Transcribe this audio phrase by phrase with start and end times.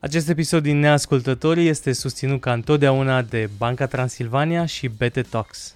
[0.00, 5.74] Acest episod din Neascultătorii este susținut ca întotdeauna de Banca Transilvania și BT Talks.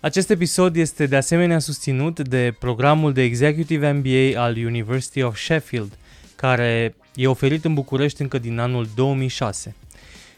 [0.00, 5.98] Acest episod este de asemenea susținut de programul de Executive MBA al University of Sheffield,
[6.36, 9.74] care e oferit în București încă din anul 2006.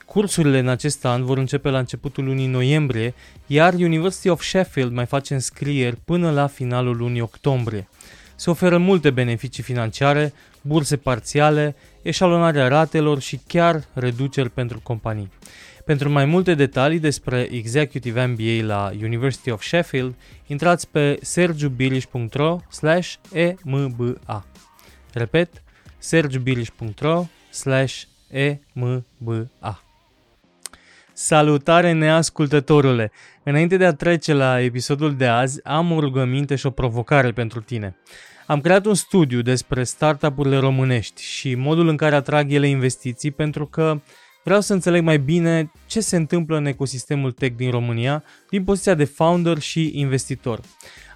[0.04, 3.14] Cursurile în acest an vor începe la începutul lunii noiembrie,
[3.46, 7.88] iar University of Sheffield mai face înscrieri până la finalul lunii octombrie.
[8.34, 10.32] Se oferă multe beneficii financiare,
[10.66, 15.30] burse parțiale, eșalonarea ratelor și chiar reduceri pentru companii.
[15.84, 20.14] Pentru mai multe detalii despre Executive MBA la University of Sheffield,
[20.46, 22.60] intrați pe sergiubilish.ro
[23.32, 24.46] emba.
[25.12, 25.62] Repet,
[25.98, 27.26] sergiubilish.ro
[28.30, 29.82] emba.
[31.12, 33.12] Salutare neascultătorule!
[33.42, 37.60] Înainte de a trece la episodul de azi, am o rugăminte și o provocare pentru
[37.60, 37.96] tine.
[38.46, 43.66] Am creat un studiu despre startup-urile românești și modul în care atrag ele investiții pentru
[43.66, 44.00] că
[44.42, 48.94] vreau să înțeleg mai bine ce se întâmplă în ecosistemul tech din România din poziția
[48.94, 50.60] de founder și investitor.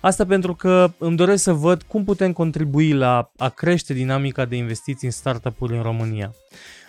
[0.00, 4.56] Asta pentru că îmi doresc să văd cum putem contribui la a crește dinamica de
[4.56, 6.34] investiții în startup-uri în România.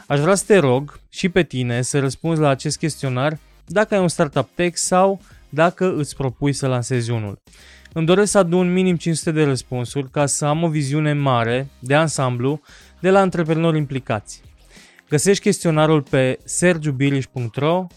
[0.07, 4.01] Aș vrea să te rog și pe tine să răspunzi la acest chestionar dacă ai
[4.01, 7.41] un startup tech sau dacă îți propui să lansezi unul.
[7.93, 11.95] Îmi doresc să adun minim 500 de răspunsuri ca să am o viziune mare, de
[11.95, 12.61] ansamblu,
[12.99, 14.41] de la antreprenori implicați.
[15.09, 17.87] Găsești chestionarul pe sergiubilish.ro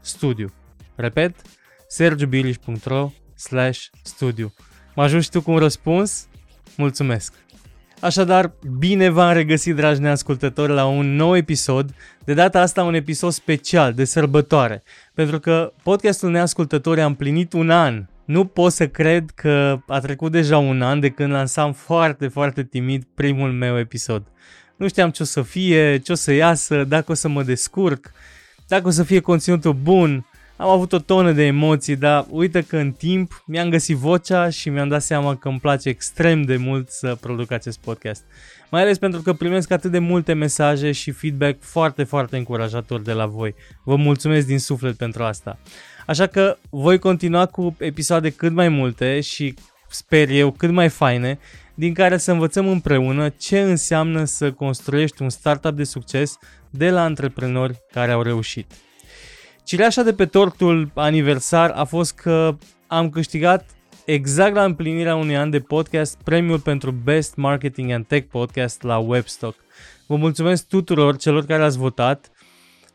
[0.00, 0.52] studiu.
[0.94, 1.36] Repet,
[1.88, 3.10] sergiubilish.ro
[4.02, 4.52] studiu.
[4.94, 6.28] Mă ajungi tu cu un răspuns?
[6.76, 7.32] Mulțumesc!
[8.00, 13.32] Așadar, bine v-am regăsit, dragi neascultători, la un nou episod, de data asta un episod
[13.32, 14.82] special, de sărbătoare,
[15.14, 18.06] pentru că podcastul Neascultători a împlinit un an.
[18.26, 22.64] Nu pot să cred că a trecut deja un an de când lansam foarte, foarte
[22.64, 24.22] timid primul meu episod.
[24.76, 28.12] Nu știam ce o să fie, ce o să iasă, dacă o să mă descurc,
[28.68, 32.76] dacă o să fie conținutul bun, am avut o tonă de emoții, dar uite că
[32.76, 36.90] în timp mi-am găsit vocea și mi-am dat seama că îmi place extrem de mult
[36.90, 38.24] să produc acest podcast.
[38.70, 43.12] Mai ales pentru că primesc atât de multe mesaje și feedback foarte, foarte încurajator de
[43.12, 43.54] la voi.
[43.84, 45.58] Vă mulțumesc din suflet pentru asta.
[46.06, 49.54] Așa că voi continua cu episoade cât mai multe și
[49.88, 51.38] sper eu cât mai faine,
[51.74, 56.38] din care să învățăm împreună ce înseamnă să construiești un startup de succes
[56.70, 58.72] de la antreprenori care au reușit.
[59.64, 62.56] Cireașa de pe tortul aniversar a fost că
[62.86, 63.70] am câștigat
[64.04, 68.98] exact la împlinirea unui an de podcast premiul pentru Best Marketing and Tech Podcast la
[68.98, 69.56] Webstock.
[70.06, 72.30] Vă mulțumesc tuturor celor care ați votat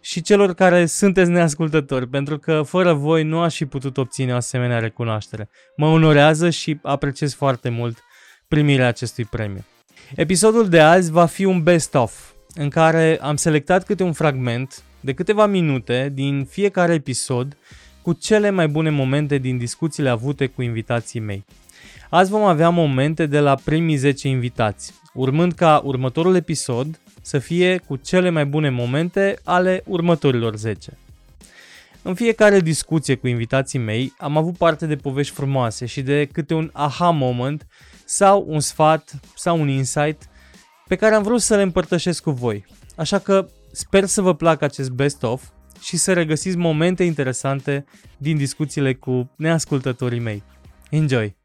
[0.01, 4.35] și celor care sunteți neascultători, pentru că fără voi nu aș fi putut obține o
[4.35, 5.49] asemenea recunoaștere.
[5.75, 7.97] Mă onorează și apreciez foarte mult
[8.47, 9.65] primirea acestui premiu.
[10.15, 15.13] Episodul de azi va fi un best-of, în care am selectat câte un fragment de
[15.13, 17.57] câteva minute din fiecare episod
[18.01, 21.45] cu cele mai bune momente din discuțiile avute cu invitații mei.
[22.09, 27.77] Azi vom avea momente de la primii 10 invitați, urmând ca următorul episod să fie
[27.87, 30.97] cu cele mai bune momente ale următorilor 10.
[32.01, 36.53] În fiecare discuție cu invitații mei am avut parte de povești frumoase și de câte
[36.53, 37.67] un aha moment
[38.05, 40.29] sau un sfat sau un insight
[40.87, 42.65] pe care am vrut să le împărtășesc cu voi.
[42.95, 45.43] Așa că Sper să vă placă acest best-of
[45.81, 47.85] și să regăsiți momente interesante
[48.17, 50.43] din discuțiile cu neascultătorii mei.
[50.89, 51.40] Enjoy!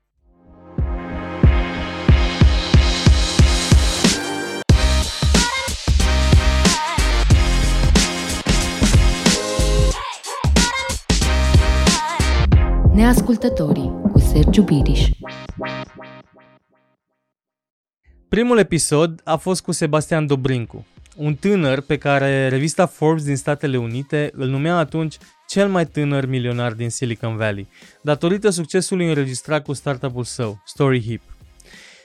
[12.97, 15.09] Neascultătorii cu Sergiu Biriș
[18.29, 20.87] Primul episod a fost cu Sebastian Dobrincu,
[21.17, 25.17] un tânăr pe care revista Forbes din Statele Unite îl numea atunci
[25.49, 27.69] cel mai tânăr milionar din Silicon Valley,
[28.01, 31.23] datorită succesului înregistrat cu startup-ul său, StoryHip.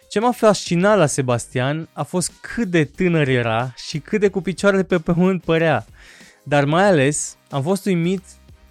[0.10, 4.42] Ce m-a fascinat la Sebastian a fost cât de tânăr era și cât de cu
[4.42, 5.86] picioarele pe pământ părea,
[6.44, 8.22] dar mai ales am fost uimit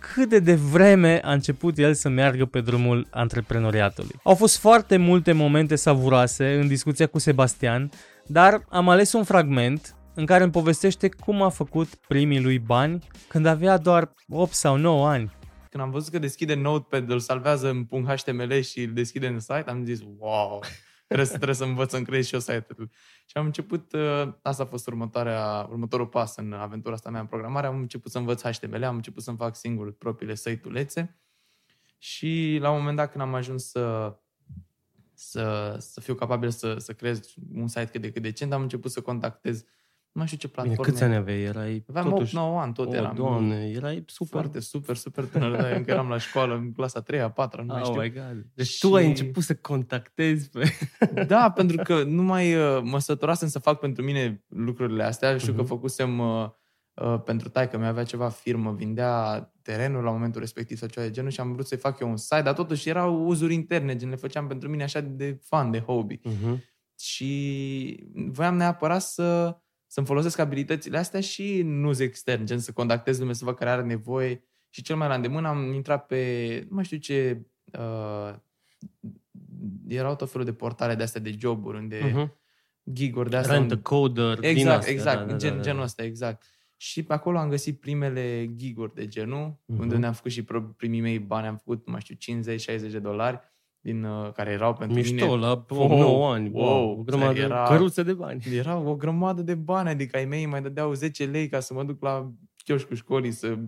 [0.00, 4.14] cât de devreme a început el să meargă pe drumul antreprenoriatului.
[4.22, 7.90] Au fost foarte multe momente savuroase în discuția cu Sebastian,
[8.26, 13.02] dar am ales un fragment în care îmi povestește cum a făcut primii lui bani
[13.28, 15.32] când avea doar 8 sau 9 ani.
[15.70, 19.40] Când am văzut că deschide Notepad, îl salvează în punct HTML și îl deschide în
[19.40, 20.62] site, am zis, wow,
[21.10, 22.90] trebuie, să, trebuie să învăț să creez și eu site-ul.
[23.26, 27.26] Și am început, uh, asta a fost următoarea, următorul pas în aventura asta mea în
[27.26, 31.18] programare, am început să învăț HTML, am început să-mi fac singur propriile site-ulețe
[31.98, 34.16] și la un moment dat când am ajuns să
[35.14, 38.90] să, să fiu capabil să, să creez un site cât de cât decent, am început
[38.90, 39.64] să contactez
[40.12, 40.80] nu mai știu ce platforme.
[40.82, 41.40] Bine, câți ani aveai?
[41.42, 42.34] Erai Aveam totuși...
[42.36, 43.14] 8-9 ani, tot o, eram.
[43.14, 44.40] doamne, erai super.
[44.40, 45.56] Foarte, super, super tânăr.
[45.60, 48.00] Da, încă eram la școală, în clasa 3 a 4 nu mai oh știu.
[48.00, 48.46] my God.
[48.54, 50.70] Deci Și- tu ai început să contactezi pe...
[51.26, 55.36] Da, pentru că nu mai uh, mă săturasem să fac pentru mine lucrurile astea.
[55.38, 55.68] Știu că Mhm.
[55.68, 56.48] făcusem uh,
[56.94, 61.12] uh, pentru taică mi avea ceva firmă, vindea terenul la momentul respectiv sau ceva de
[61.12, 64.08] genul și am vrut să-i fac eu un site, dar totuși erau uzuri interne, gen
[64.08, 66.20] le făceam pentru mine așa de fan, de hobby.
[66.22, 66.62] Mhm.
[66.98, 69.58] Și voiam neapărat să,
[69.90, 73.70] să-mi folosesc abilitățile astea și în uz extern, gen să contactez lumea, să văd care
[73.70, 74.44] are nevoie.
[74.68, 77.46] Și cel mai la îndemână am intrat pe, nu mai știu ce,
[77.78, 78.34] uh,
[79.88, 82.38] erau tot felul de portale de astea de joburi, unde Mhm.
[82.92, 83.54] gig-uri de astea.
[83.56, 84.38] Rent a unde- coder.
[84.38, 85.62] din Exact, astea, exact, da, da, gen, da, da.
[85.62, 86.44] genul ăsta, exact.
[86.76, 89.80] Și pe acolo am găsit primele giguri de genul, Mhm.
[89.80, 92.98] unde ne-am făcut și pro- primii mei bani, am făcut, nu mai știu, 50-60 de
[92.98, 93.40] dolari,
[93.80, 95.46] din, uh, care erau pentru Mișto, mine.
[95.46, 96.50] la Wow, 9 ani.
[96.52, 98.42] wow, Wow, o grămadă, era- căruțe de bani.
[98.58, 101.84] Era o grămadă de bani, adică ai mei mai dădeau 10 lei ca să mă
[101.84, 102.32] duc la
[102.64, 103.58] chioșcul școlii să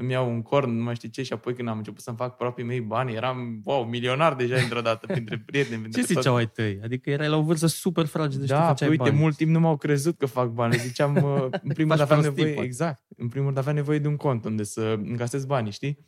[0.00, 2.36] îmi iau un corn, nu mai știu ce, și apoi când am început să-mi fac
[2.36, 5.80] proprii mei bani, eram, wow, milionar deja dintr-o dată, printre prieteni.
[5.80, 6.20] Printre Ce toate.
[6.20, 6.80] ziceau ai tăi?
[6.84, 9.16] Adică erai la o vârstă super fragedă și tu Da, făceai uite, bani.
[9.18, 10.72] mult timp nu m-au crezut că fac bani.
[10.72, 12.66] Le ziceam, uh, în primul Faci rând aveam prostii, nevoie, poate.
[12.66, 15.98] exact, în primul rând aveam nevoie de un cont unde să încasez banii, știi?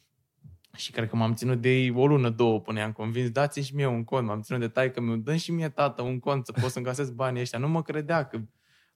[0.77, 3.75] Și cred că m-am ținut de ei o lună, două, până i-am convins, dați și
[3.75, 4.27] mie un cont.
[4.27, 7.11] M-am ținut de taică meu, dă și mie tată un cont să pot să încasez
[7.11, 7.59] banii ăștia.
[7.59, 8.41] Nu mă credea că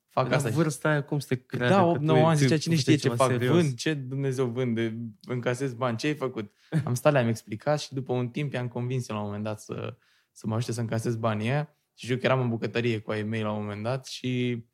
[0.08, 0.48] fac la asta.
[0.48, 2.74] vârsta aia cum să te creadă Da, că 8 tu 9 ani tu zicea cine
[2.74, 3.54] făceai știe ce ceva fac, serios.
[3.54, 6.52] vând, ce Dumnezeu vând, de încasez bani, ce ai făcut?
[6.84, 9.60] Am stat, le-am explicat și după un timp i-am convins eu la un moment dat
[9.60, 9.96] să,
[10.32, 11.76] să mă ajute să încasez banii aia.
[11.94, 14.64] Și știu că eram în bucătărie cu ai mei la un moment dat și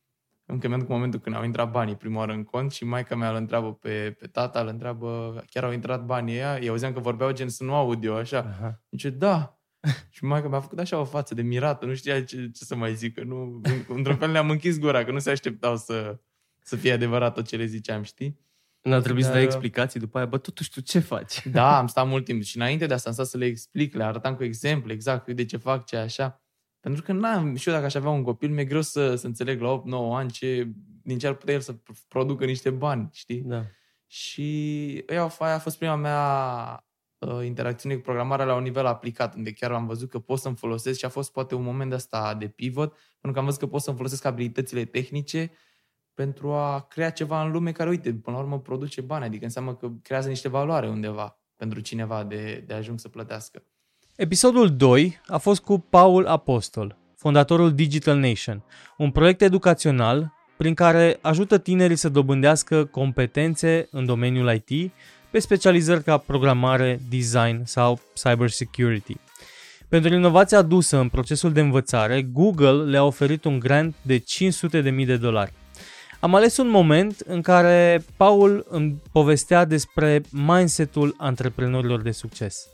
[0.50, 3.30] încă mi-am cu momentul când au intrat banii prima oară în cont și maica mea
[3.30, 6.58] îl întreabă pe, pe tata, îl întreabă, chiar au intrat banii ăia?
[6.58, 8.38] Eu auzeam că vorbeau gen să nu aud eu așa.
[8.38, 8.82] Aha.
[8.90, 9.60] Zice, da.
[10.08, 12.94] Și maica mi-a făcut așa o față de mirată, nu știa ce, ce să mai
[12.94, 13.22] zică.
[13.24, 16.18] Nu, într-un fel le-am închis gura, că nu se așteptau să,
[16.62, 18.38] să fie adevărat tot ce le ziceam, știi?
[18.82, 21.46] N-a trebuit să dai Dar- explicații după aia, bă, totuși tu ce faci?
[21.46, 24.04] Da, am stat mult timp și înainte de asta am stat să le explic, le
[24.04, 26.42] arătam cu exemple exact uite ce fac, ce așa.
[26.80, 29.60] Pentru că n-am, și eu dacă aș avea un copil, mi-e greu să, să înțeleg
[29.60, 29.82] la 8-9
[30.12, 30.72] ani ce,
[31.02, 31.74] din ce ar putea el să
[32.08, 33.40] producă niște bani, știi?
[33.40, 33.64] Da.
[34.06, 36.84] Și aia, aia a fost prima mea
[37.18, 40.56] uh, interacțiune cu programarea la un nivel aplicat, unde chiar am văzut că pot să-mi
[40.56, 43.66] folosesc și a fost poate un moment ăsta de pivot, pentru că am văzut că
[43.66, 45.52] pot să-mi folosesc abilitățile tehnice
[46.14, 49.74] pentru a crea ceva în lume care, uite, până la urmă produce bani, adică înseamnă
[49.74, 53.64] că creează niște valoare undeva pentru cineva de, de ajung să plătească.
[54.20, 58.62] Episodul 2 a fost cu Paul Apostol, fondatorul Digital Nation,
[58.96, 64.92] un proiect educațional prin care ajută tinerii să dobândească competențe în domeniul IT
[65.30, 69.16] pe specializări ca programare, design sau cybersecurity.
[69.88, 75.16] Pentru inovația adusă în procesul de învățare, Google le-a oferit un grant de 500.000 de
[75.16, 75.52] dolari.
[76.18, 82.68] Am ales un moment în care Paul îmi povestea despre mindsetul antreprenorilor de succes.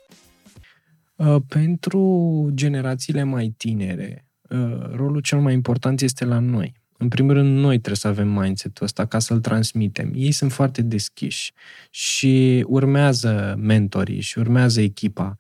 [1.17, 6.75] Uh, Pentru generațiile mai tinere, uh, rolul cel mai important este la noi.
[6.99, 10.13] În primul rând, noi trebuie să avem mindset-ul ăsta ca să-l transmitem.
[10.15, 11.53] Ei sunt foarte deschiși
[11.91, 15.37] și urmează mentorii și urmează echipa.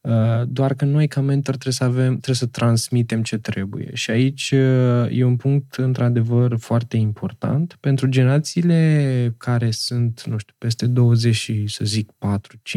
[0.00, 3.90] Uh, Doar că noi, ca mentor, trebuie să, avem, trebuie să transmitem ce trebuie.
[3.94, 10.54] Și aici uh, e un punct, într-adevăr, foarte important pentru generațiile care sunt, nu știu,
[10.58, 12.10] peste 20 și, să zic,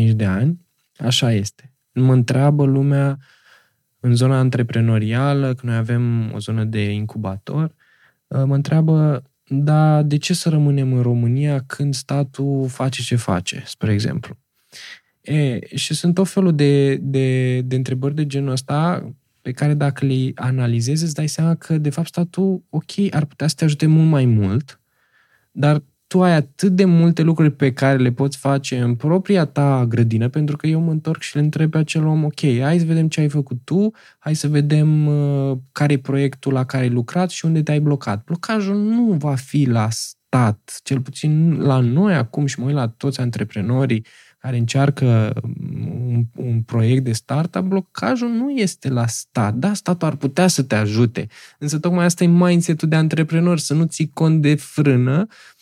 [0.05, 0.59] 4-5 de ani.
[0.97, 3.17] Așa este mă întreabă lumea
[3.99, 7.75] în zona antreprenorială, că noi avem o zonă de incubator,
[8.27, 13.63] uh, mă întreabă, da, de ce să rămânem în România când statul face ce face,
[13.65, 14.37] spre exemplu?
[15.21, 20.05] E, și sunt tot felul de, de, de întrebări de genul ăsta pe care dacă
[20.05, 23.85] le analizezi îți dai seama că de fapt statul, ok, ar putea să te ajute
[23.85, 24.81] mult mai mult,
[25.51, 29.85] dar tu ai atât de multe lucruri pe care le poți face în propria ta
[29.89, 32.85] grădină, pentru că eu mă întorc și le întreb pe acel om, ok, hai să
[32.85, 36.89] vedem ce ai făcut tu, hai să vedem uh, care e proiectul la care ai
[36.89, 38.23] lucrat și unde te-ai blocat.
[38.23, 42.87] Blocajul nu va fi la stat, cel puțin la noi acum și mă uit la
[42.87, 44.05] toți antreprenorii
[44.43, 49.53] care încearcă un, un proiect de startup, blocajul nu este la stat.
[49.53, 51.27] Da, statul ar putea să te ajute,
[51.59, 55.52] însă tocmai asta e mindset-ul de antreprenor, să nu ții cont de frână, uh,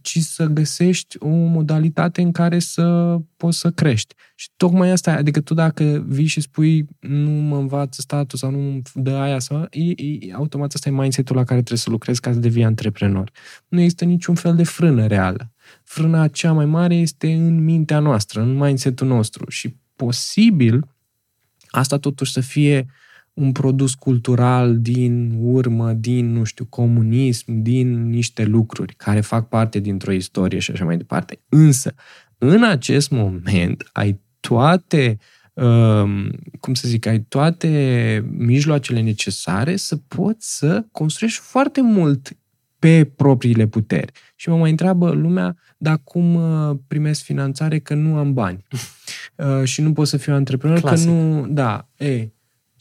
[0.00, 4.14] ci să găsești o modalitate în care să poți să crești.
[4.34, 8.50] Și tocmai asta, e, adică tu dacă vii și spui nu mă învață statul sau
[8.50, 11.90] nu îmi dă aia sau e, e, automat asta e mindset-ul la care trebuie să
[11.90, 13.30] lucrezi ca să devii antreprenor.
[13.68, 15.52] Nu există niciun fel de frână reală.
[15.82, 20.88] Frâna cea mai mare este în mintea noastră, în mindset-ul nostru și posibil
[21.68, 22.86] asta totuși să fie
[23.34, 29.78] un produs cultural din urmă, din, nu știu, comunism, din niște lucruri care fac parte
[29.78, 31.40] dintr-o istorie și așa mai departe.
[31.48, 31.94] Însă,
[32.38, 35.18] în acest moment, ai toate
[35.52, 42.36] um, cum să zic, ai toate mijloacele necesare să poți să construiești foarte mult
[42.78, 44.12] pe propriile puteri.
[44.34, 48.64] Și mă mai întreabă lumea, dar cum uh, primesc finanțare că nu am bani
[49.36, 51.06] uh, și nu pot să fiu antreprenor, Clasic.
[51.06, 51.46] că nu...
[51.46, 52.28] Da, e,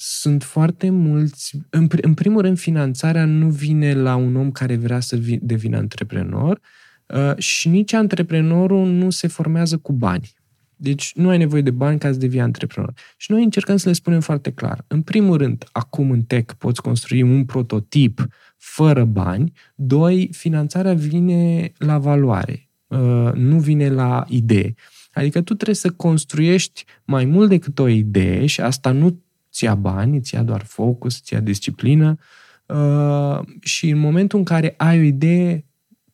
[0.05, 1.57] sunt foarte mulți...
[1.69, 5.77] În, în primul rând, finanțarea nu vine la un om care vrea să vi, devină
[5.77, 6.59] antreprenor
[7.05, 10.31] uh, și nici antreprenorul nu se formează cu bani.
[10.75, 12.93] Deci nu ai nevoie de bani ca să devii antreprenor.
[13.17, 14.85] Și noi încercăm să le spunem foarte clar.
[14.87, 19.51] În primul rând, acum în tech poți construi un prototip fără bani.
[19.75, 24.73] Doi, finanțarea vine la valoare, uh, nu vine la idee.
[25.13, 29.75] Adică tu trebuie să construiești mai mult decât o idee și asta nu ți ia
[29.75, 32.17] bani, ți ia doar focus, ți ia disciplină
[32.65, 35.65] uh, și în momentul în care ai o idee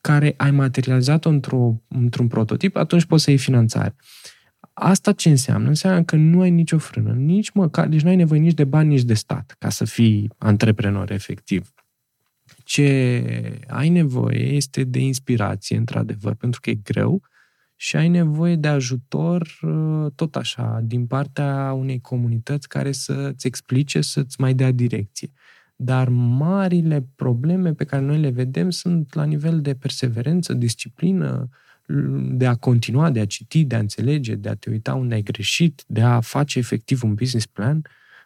[0.02, 3.96] care ai materializat-o într-o, într-un prototip, atunci poți să iei finanțare.
[4.74, 5.68] Asta ce înseamnă?
[5.68, 8.88] Înseamnă că nu ai nicio frână, nici măcar, deci nu ai nevoie nici de bani,
[8.88, 11.74] nici de stat ca să fii antreprenor efectiv.
[12.64, 17.22] Ce ai nevoie este de inspirație, într-adevăr, pentru că e greu
[17.82, 24.02] și ai nevoie de ajutor uh, tot așa, din partea unei comunități care să-ți explice,
[24.02, 25.32] să-ți mai dea direcție.
[25.76, 31.50] Dar marile probleme pe care noi le vedem sunt la nivel de perseverență, disciplină,
[32.32, 35.22] de a continua, de a citi, de a înțelege, de a te uita unde ai
[35.22, 37.82] greșit, de a face efectiv un business plan.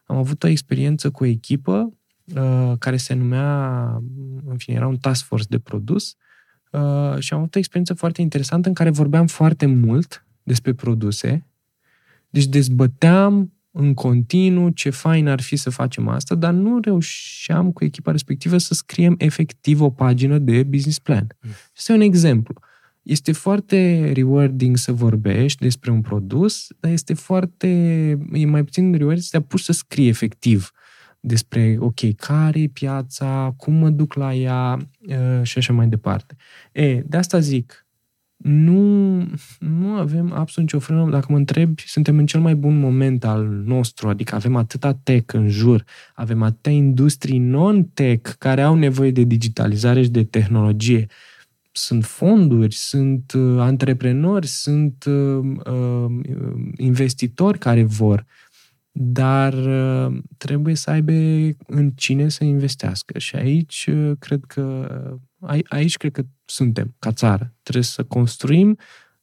[0.06, 1.94] Am avut o experiență cu o echipă
[2.36, 3.86] uh, care se numea,
[4.46, 6.16] în fine, era un task force de produs
[6.74, 11.46] uh, și am avut o experiență foarte interesantă în care vorbeam foarte mult despre produse.
[12.30, 17.84] Deci dezbăteam în continuu ce fain ar fi să facem asta, dar nu reușeam cu
[17.84, 21.28] echipa respectivă să scriem efectiv o pagină de business plan.
[21.42, 21.50] Mm.
[21.76, 22.56] Este un exemplu.
[22.58, 22.64] Uh,
[23.04, 27.68] este foarte rewarding să vorbești despre un produs, dar este foarte,
[28.32, 30.72] e mai puțin rewarding să te apuci să scrii efectiv
[31.26, 34.78] despre, ok, care e piața, cum mă duc la ea
[35.08, 36.36] uh, și așa mai departe.
[36.72, 37.86] E, de asta zic,
[38.38, 39.18] nu,
[39.60, 41.10] nu avem absolut nicio frână.
[41.10, 45.34] Dacă mă întrebi, suntem în cel mai bun moment al nostru, adică avem atâta tech
[45.34, 45.84] în jur,
[46.16, 51.08] avem atâtea industrii non-tech care au nevoie de digitalizare și de tehnologie
[51.72, 56.06] sunt fonduri, sunt uh, antreprenori, sunt uh, uh,
[56.78, 58.26] investitori care vor,
[58.96, 61.12] dar uh, trebuie să aibă
[61.68, 63.20] în cine să investească.
[63.20, 64.88] Și aici uh, cred că
[65.68, 67.54] aici cred că suntem ca țară.
[67.64, 68.78] Trebuie să construim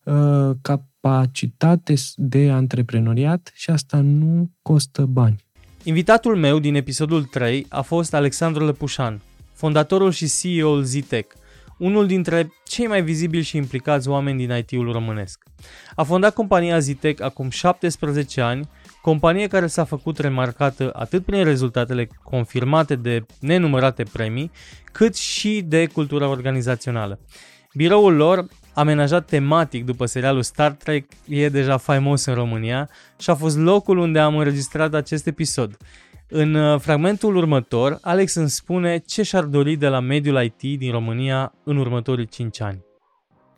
[0.05, 5.37] uh, capacitate de antreprenoriat și asta nu costă bani.
[5.83, 9.21] Invitatul meu din episodul 3 a fost Alexandru Lăpușan,
[9.53, 11.35] fondatorul și CEO-ul Zitec,
[11.79, 15.45] unul dintre cei mai vizibili și implicați oameni din IT-ul românesc.
[15.95, 18.69] A fondat compania Zitec acum 17 ani,
[19.03, 24.51] companie care s-a făcut remarcată atât prin rezultatele confirmate de nenumărate premii,
[24.93, 27.21] cât și de cultura organizațională.
[27.75, 33.35] Biroul lor, amenajat tematic după serialul Star Trek, e deja faimos în România și a
[33.35, 35.77] fost locul unde am înregistrat acest episod.
[36.29, 40.91] În uh, fragmentul următor, Alex îmi spune ce și-ar dori de la mediul IT din
[40.91, 42.90] România în următorii 5 ani.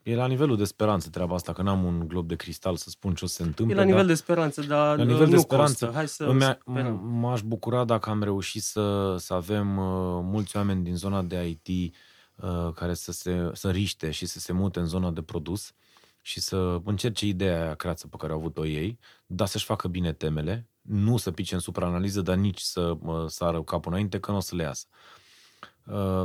[0.03, 3.15] E la nivelul de speranță treaba asta, că n-am un glob de cristal să spun
[3.15, 3.75] ce o să se întâmple.
[3.75, 4.07] E la nivel dar...
[4.07, 5.97] de speranță, dar la nivel nu de speranță, costă.
[5.97, 10.97] Hai să m- m-aș bucura dacă am reușit să, să avem uh, mulți oameni din
[10.97, 11.95] zona de IT
[12.35, 15.73] uh, care să se să riște și să se mute în zona de produs
[16.21, 20.13] și să încerce ideea aia creață pe care au avut-o ei, dar să-și facă bine
[20.13, 24.37] temele, nu să pice în supraanaliză, dar nici să mă sară capul înainte, că nu
[24.37, 24.87] o să le iasă.
[24.91, 25.22] Uh,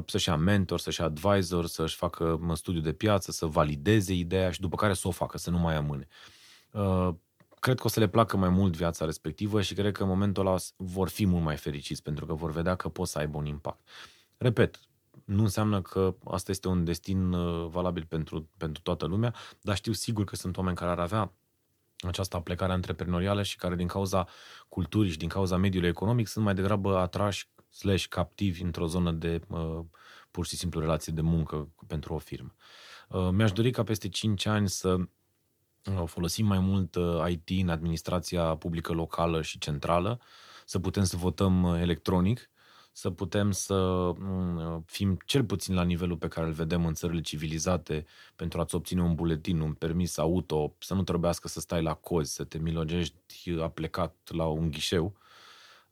[0.06, 4.62] să-și ia mentor, să-și ia advisor, să-și facă studiu de piață, să valideze ideea și
[4.62, 6.08] după care să o facă, să nu mai amâne.
[6.72, 7.10] Uh,
[7.60, 10.48] cred că o să le placă mai mult viața respectivă și cred că în momentul
[10.48, 13.46] ăla vor fi mult mai fericiți pentru că vor vedea că pot să aibă un
[13.46, 13.88] impact.
[14.38, 14.80] Repet,
[15.26, 19.92] nu înseamnă că asta este un destin uh, valabil pentru, pentru toată lumea, dar știu
[19.92, 21.34] sigur că sunt oameni care ar avea
[21.98, 24.28] această plecare antreprenorială și care din cauza
[24.70, 29.42] culturii și din cauza mediului economic sunt mai degrabă atrași slash captivi într-o zonă de
[29.48, 29.80] uh,
[30.32, 32.56] pur și simplu relație de muncă pentru o firmă.
[33.10, 37.70] Uh, mi-aș dori ca peste 5 ani să uh, folosim mai mult uh, IT în
[37.70, 40.20] administrația publică locală și centrală,
[40.66, 42.50] să putem să votăm uh, electronic,
[42.92, 47.22] să putem să mm, fim cel puțin la nivelul pe care îl vedem în țările
[47.22, 48.06] civilizate
[48.36, 52.34] pentru a-ți obține un buletin, un permis auto, să nu trebuiască să stai la cozi,
[52.34, 55.16] să te milogești a plecat la un ghișeu.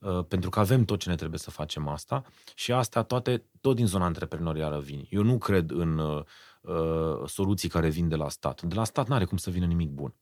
[0.05, 2.23] Uh, pentru că avem tot ce ne trebuie să facem asta
[2.55, 5.07] și asta toate, tot din zona antreprenorială vin.
[5.09, 6.23] Eu nu cred în uh,
[6.61, 8.61] uh, soluții care vin de la stat.
[8.61, 10.13] De la stat nu are cum să vină nimic bun.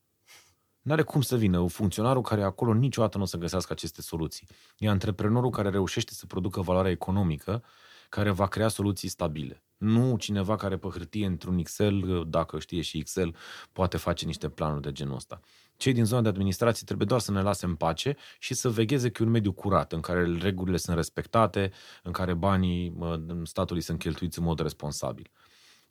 [0.82, 1.66] Nu are cum să vină.
[1.66, 4.48] Funcționarul care e acolo niciodată nu o să găsească aceste soluții.
[4.78, 7.62] E antreprenorul care reușește să producă valoare economică,
[8.08, 9.62] care va crea soluții stabile.
[9.76, 13.36] Nu cineva care pe hârtie într-un Excel, dacă știe și Excel,
[13.72, 15.40] poate face niște planuri de genul ăsta.
[15.76, 19.10] Cei din zona de administrație trebuie doar să ne lase în pace și să vegheze
[19.10, 22.96] că e un mediu curat, în care regulile sunt respectate, în care banii
[23.42, 25.30] statului sunt cheltuiți în mod responsabil.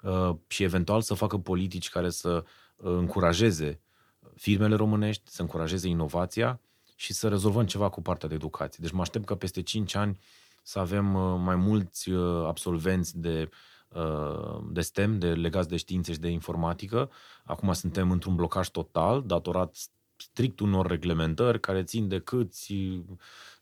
[0.04, 2.44] Uh, și eventual să facă politici care să
[2.76, 3.82] uh, încurajeze
[4.36, 6.62] firmele românești, să încurajeze inovația
[6.96, 8.80] și să rezolvăm ceva cu partea de educație.
[8.82, 10.20] Deci mă aștept că peste 5 ani
[10.64, 12.10] să avem uh, mai mulți
[12.46, 13.50] absolvenți de
[14.72, 17.12] de STEM, de legați de științe și de informatică.
[17.46, 19.76] Acum suntem într-un blocaj total, datorat
[20.16, 22.74] strict unor reglementări care țin de câți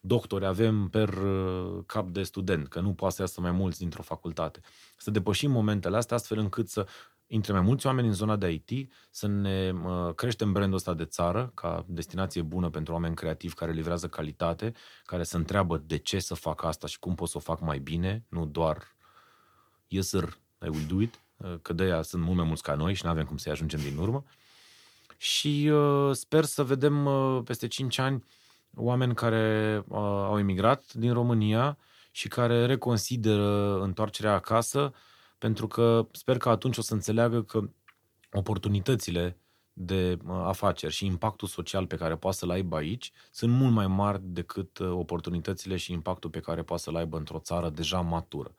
[0.01, 4.01] doctori avem per uh, cap de student, că nu poate să iasă mai mulți dintr-o
[4.01, 4.59] facultate.
[4.97, 6.87] Să depășim momentele astea astfel încât să
[7.27, 11.05] intre mai mulți oameni în zona de IT, să ne uh, creștem brandul ăsta de
[11.05, 14.73] țară ca destinație bună pentru oameni creativi care livrează calitate,
[15.03, 17.79] care se întreabă de ce să fac asta și cum pot să o fac mai
[17.79, 18.95] bine, nu doar
[19.91, 22.75] yes sir, I will do it, uh, că de aia sunt mult mai mulți ca
[22.75, 24.23] noi și nu avem cum să-i ajungem din urmă.
[25.17, 28.23] Și uh, sper să vedem uh, peste 5 ani
[28.75, 31.77] oameni care uh, au emigrat din România
[32.11, 34.93] și care reconsideră întoarcerea acasă,
[35.37, 37.69] pentru că sper că atunci o să înțeleagă că
[38.31, 39.37] oportunitățile
[39.73, 43.87] de uh, afaceri și impactul social pe care poate să-l aibă aici sunt mult mai
[43.87, 48.55] mari decât uh, oportunitățile și impactul pe care poate să-l aibă într-o țară deja matură.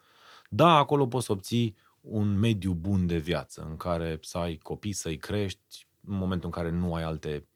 [0.55, 4.93] Da, acolo poți să obții un mediu bun de viață în care să ai copii,
[4.93, 7.49] să-i crești, în momentul în care nu ai alte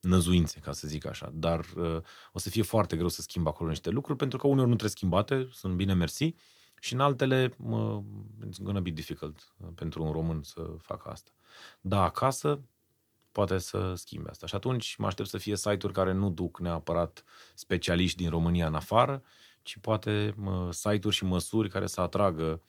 [0.00, 1.30] năzuințe, ca să zic așa.
[1.34, 2.00] Dar uh,
[2.32, 4.90] o să fie foarte greu să schimb acolo niște lucruri, pentru că uneori nu trebuie
[4.90, 6.34] schimbate, sunt bine mersi,
[6.80, 7.98] și în altele, uh,
[8.46, 11.30] it's gonna be difficult uh, pentru un român să facă asta.
[11.80, 12.60] Da, acasă
[13.32, 14.46] poate să schimbe asta.
[14.46, 18.74] Și atunci mă aștept să fie site-uri care nu duc neapărat specialiști din România în
[18.74, 19.22] afară,
[19.66, 22.62] ci poate uh, site-uri și măsuri care să atragă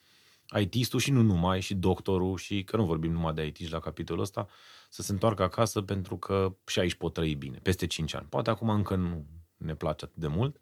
[0.60, 4.22] IT-istul și nu numai, și doctorul, și că nu vorbim numai de IT la capitolul
[4.22, 4.48] ăsta,
[4.90, 8.26] să se întoarcă acasă pentru că și aici pot trăi bine, peste 5 ani.
[8.30, 9.26] Poate acum încă nu
[9.58, 10.60] ne place atât de mult,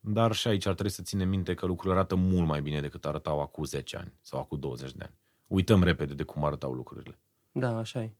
[0.00, 3.04] dar și aici ar trebui să ținem minte că lucrurile arată mult mai bine decât
[3.04, 5.14] arătau acum 10 ani sau acum 20 de ani.
[5.46, 7.18] Uităm repede de cum arătau lucrurile.
[7.52, 8.12] Da, așa e.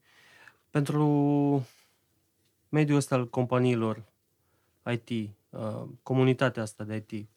[0.71, 1.67] Pentru
[2.69, 4.03] mediul ăsta al companiilor
[4.93, 7.29] IT, uh, comunitatea asta de IT,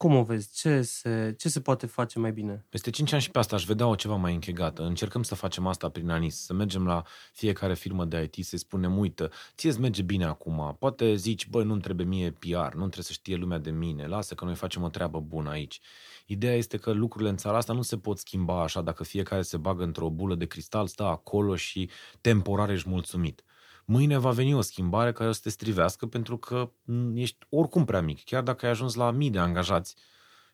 [0.00, 0.50] cum o vezi?
[0.54, 2.64] Ce se, ce se poate face mai bine?
[2.68, 4.82] Peste 5 ani și pe asta aș vedea o ceva mai închegată.
[4.82, 8.98] Încercăm să facem asta prin ANIS, să mergem la fiecare firmă de IT, să-i spunem,
[8.98, 13.04] uită, ție îți merge bine acum, poate zici, băi, nu-mi trebuie mie PR, nu trebuie
[13.04, 15.80] să știe lumea de mine, lasă că noi facem o treabă bună aici.
[16.26, 19.56] Ideea este că lucrurile în țara asta nu se pot schimba așa dacă fiecare se
[19.56, 23.44] bagă într-o bulă de cristal, stă acolo și temporar ești mulțumit
[23.90, 26.70] mâine va veni o schimbare care o să te strivească pentru că
[27.14, 28.24] ești oricum prea mic.
[28.24, 29.94] Chiar dacă ai ajuns la mii de angajați,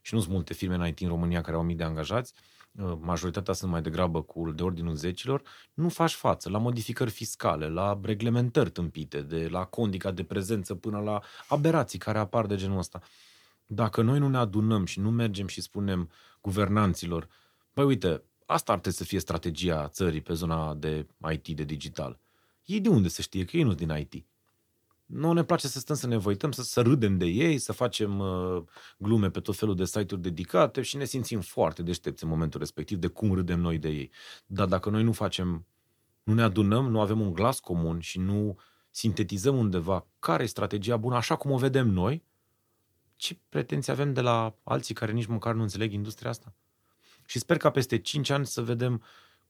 [0.01, 2.33] și nu sunt multe firme în IT în România care au mii de angajați,
[2.72, 5.42] uh, majoritatea sunt mai degrabă cu de ordinul zecilor,
[5.75, 10.99] nu faci față la modificări fiscale, la reglementări tâmpite, de la condica de prezență până
[10.99, 13.01] la aberații care apar de genul ăsta.
[13.66, 17.29] Dacă noi nu ne adunăm și nu mergem și spunem guvernanților,
[17.75, 22.18] băi uite, asta ar trebui să fie strategia țării pe zona de IT, de digital.
[22.66, 24.26] Ei de unde să știe că ei nu din IT?
[25.07, 28.18] Nu ne place să stăm să ne voităm, să, să râdem de ei, să facem
[28.18, 28.62] uh,
[28.98, 32.98] glume pe tot felul de site-uri dedicate și ne simțim foarte deștepți în momentul respectiv
[32.98, 34.11] de cum râdem noi de ei.
[34.46, 35.66] Dar dacă noi nu facem,
[36.22, 38.59] nu ne adunăm, nu avem un glas comun și nu
[38.90, 42.24] sintetizăm undeva care e strategia bună așa cum o vedem noi,
[43.16, 46.55] ce pretenții avem de la alții care nici măcar nu înțeleg industria asta?
[47.26, 49.02] Și sper ca peste 5 ani să vedem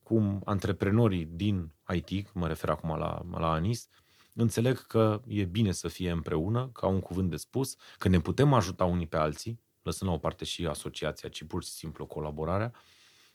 [0.06, 3.88] cum antreprenorii din IT, mă refer acum la, la ANIS,
[4.34, 8.52] înțeleg că e bine să fie împreună, ca un cuvânt de spus, că ne putem
[8.52, 12.72] ajuta unii pe alții, lăsând la o parte și asociația, ci pur și simplu colaborarea,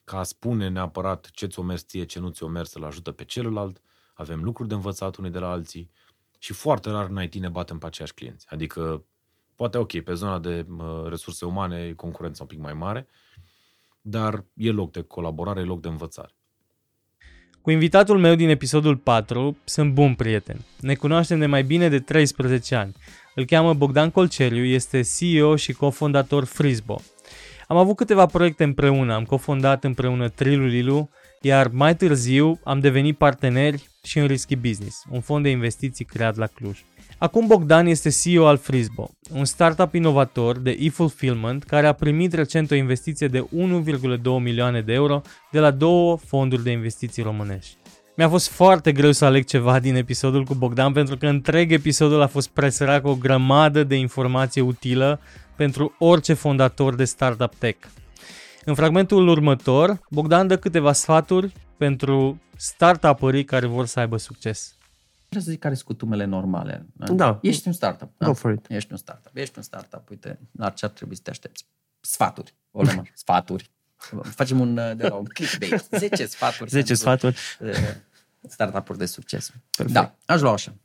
[0.04, 3.24] ca a spune neapărat ce ți-o mers ție, ce nu ți-o mers, să-l ajută pe
[3.24, 3.82] celălalt,
[4.14, 5.92] avem lucruri de învățat unii de la alții
[6.38, 8.46] și foarte rar în IT ne batem pe aceiași clienți.
[8.50, 9.06] Adică,
[9.56, 13.08] poate ok, pe zona de uh, resurse umane e concurența un pic mai mare,
[14.02, 16.36] dar e loc de colaborare, e loc de învățare.
[17.62, 20.58] Cu invitatul meu din episodul 4 sunt bun prieten.
[20.80, 22.94] Ne cunoaștem de mai bine de 13 ani.
[23.36, 27.02] Îl cheamă Bogdan Colceriu, este CEO și cofondator Frisbo.
[27.68, 31.10] Am avut câteva proiecte împreună, am cofondat împreună Trilulilu,
[31.42, 36.36] iar mai târziu am devenit parteneri și în Risky Business, un fond de investiții creat
[36.36, 36.80] la Cluj.
[37.24, 42.72] Acum Bogdan este CEO al Frisbo, un startup inovator de e-fulfillment care a primit recent
[42.72, 47.76] o investiție de 1,2 milioane de euro de la două fonduri de investiții românești.
[48.16, 52.22] Mi-a fost foarte greu să aleg ceva din episodul cu Bogdan pentru că întreg episodul
[52.22, 55.20] a fost presărat cu o grămadă de informație utilă
[55.56, 57.88] pentru orice fondator de startup tech.
[58.66, 64.76] În fragmentul următor, Bogdan dă câteva sfaturi pentru startup-ării care vor să aibă succes.
[65.32, 66.86] Vreau să zic care sunt cutumele normale.
[66.94, 67.40] Da.
[67.42, 68.12] Ești un startup.
[68.18, 68.26] Da?
[68.26, 68.66] Go for it.
[68.70, 69.36] Ești un startup.
[69.36, 70.10] Ești un startup.
[70.10, 71.66] Uite, la ce ar trebui să te aștepți?
[72.00, 72.56] Sfaturi.
[72.72, 73.12] O luăm așa.
[73.16, 73.72] Sfaturi.
[74.24, 75.88] Facem un, uh, de la un clickbait.
[75.92, 76.70] 10 sfaturi.
[76.70, 77.38] 10 pentru, sfaturi.
[77.60, 77.76] uh,
[78.50, 79.52] Startup-uri de succes.
[79.78, 80.00] Perfect.
[80.00, 80.76] Da, aș lua așa.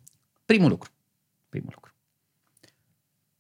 [0.45, 0.91] Primul lucru.
[1.49, 1.95] Primul lucru.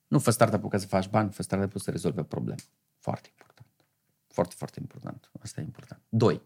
[0.08, 2.60] Nu fă startup-ul ca să faci bani, fă startup-ul să rezolve o problemă.
[2.98, 3.66] Foarte important.
[4.28, 5.30] Foarte, foarte important.
[5.42, 6.00] Asta e important.
[6.08, 6.42] Doi.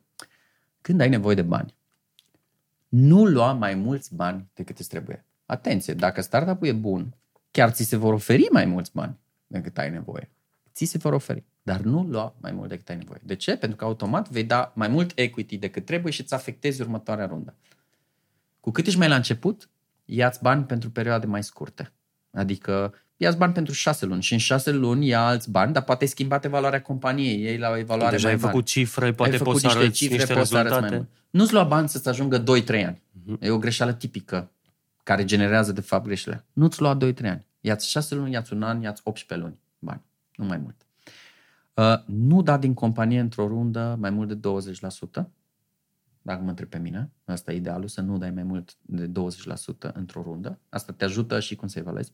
[0.80, 1.74] Când ai nevoie de bani,
[2.90, 5.24] nu lua mai mulți bani decât îți trebuie.
[5.46, 7.14] Atenție, dacă startup-ul e bun,
[7.50, 10.30] chiar ți se vor oferi mai mulți bani decât ai nevoie.
[10.72, 13.20] Ți se vor oferi, dar nu lua mai mult decât ai nevoie.
[13.22, 13.56] De ce?
[13.56, 17.54] Pentru că automat vei da mai mult equity decât trebuie și îți afectezi următoarea rundă.
[18.60, 19.70] Cu cât ești mai la început,
[20.04, 21.92] ia-ți bani pentru perioade mai scurte.
[22.30, 26.06] Adică ia-ți bani pentru șase luni și în șase luni ia alți bani, dar poate
[26.06, 28.52] schimbate valoarea companiei, ei la o evaluare Deja mai ai mare.
[28.52, 30.80] făcut cifre, poate ai făcut poți să niște arăți cifre, niște poți să arăți mai
[30.80, 30.96] rezultate.
[30.96, 31.08] mult.
[31.30, 33.02] Nu-ți lua bani să-ți ajungă 2-3 ani.
[33.24, 33.36] Mhm.
[33.40, 34.50] E o greșeală tipică
[35.02, 36.44] care generează de fapt greșelile.
[36.52, 37.46] Nu-ți lua 2-3 ani.
[37.60, 40.02] Ia-ți 6 luni, ia-ți un an, ia-ți 18 luni bani.
[40.34, 40.76] Nu mai mult.
[41.74, 45.30] Uh, nu da din companie într-o rundă mai mult de 20%.
[46.22, 49.92] Dacă mă întreb pe mine, asta e idealul, să nu dai mai mult de 20%
[49.92, 50.58] într-o rundă.
[50.68, 52.12] Asta te ajută și cum să evaluezi.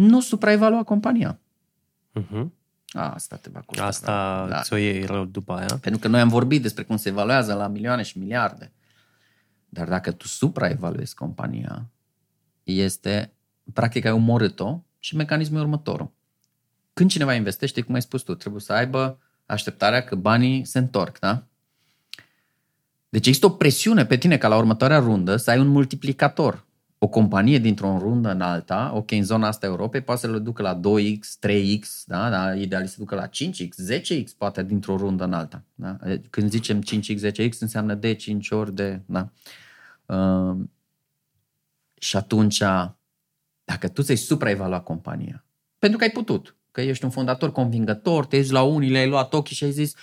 [0.00, 1.38] Nu supraevalua compania.
[2.12, 2.52] Mhm.
[2.92, 3.84] Asta te va costa.
[3.84, 4.60] Asta Da.
[4.60, 5.78] ți-o iei rău după aia.
[5.80, 8.72] Pentru că noi am vorbit despre cum se evaluează la milioane și miliarde.
[9.68, 11.90] Dar dacă tu supraevaluezi compania,
[12.62, 13.32] este,
[13.72, 16.10] practic ai omorât-o și mecanismul e următorul.
[16.92, 21.18] Când cineva investește, cum ai spus tu, trebuie să aibă așteptarea că banii se întorc,
[21.18, 21.44] da?
[23.08, 26.68] Deci există o presiune pe tine ca la următoarea rundă să ai un multiplicator.
[27.02, 30.62] O companie dintr-o rundă în alta, ok, în zona asta Europei, poate să le ducă
[30.62, 32.30] la 2x, 3x, da?
[32.30, 32.54] da?
[32.54, 35.64] ideal să ducă la 5x, 10x, poate dintr-o rundă în alta.
[35.74, 35.96] Da?
[36.30, 39.00] Când zicem 5x, 10x, înseamnă de 5 ori de...
[39.06, 39.30] Da?
[40.06, 40.56] Uh,
[42.00, 42.58] și atunci,
[43.64, 45.44] dacă tu ți-ai supraevaluat compania,
[45.78, 49.34] pentru că ai putut, că ești un fondator convingător, te ești la unii, le-ai luat
[49.34, 49.94] ochii și ai zis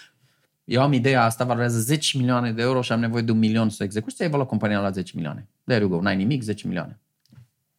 [0.67, 3.69] eu am ideea asta, valorează 10 milioane de euro și am nevoie de un milion
[3.69, 5.47] să execut și ți-ai evaluat compania la 10 milioane.
[5.63, 6.99] There you go, n-ai nimic, 10 milioane.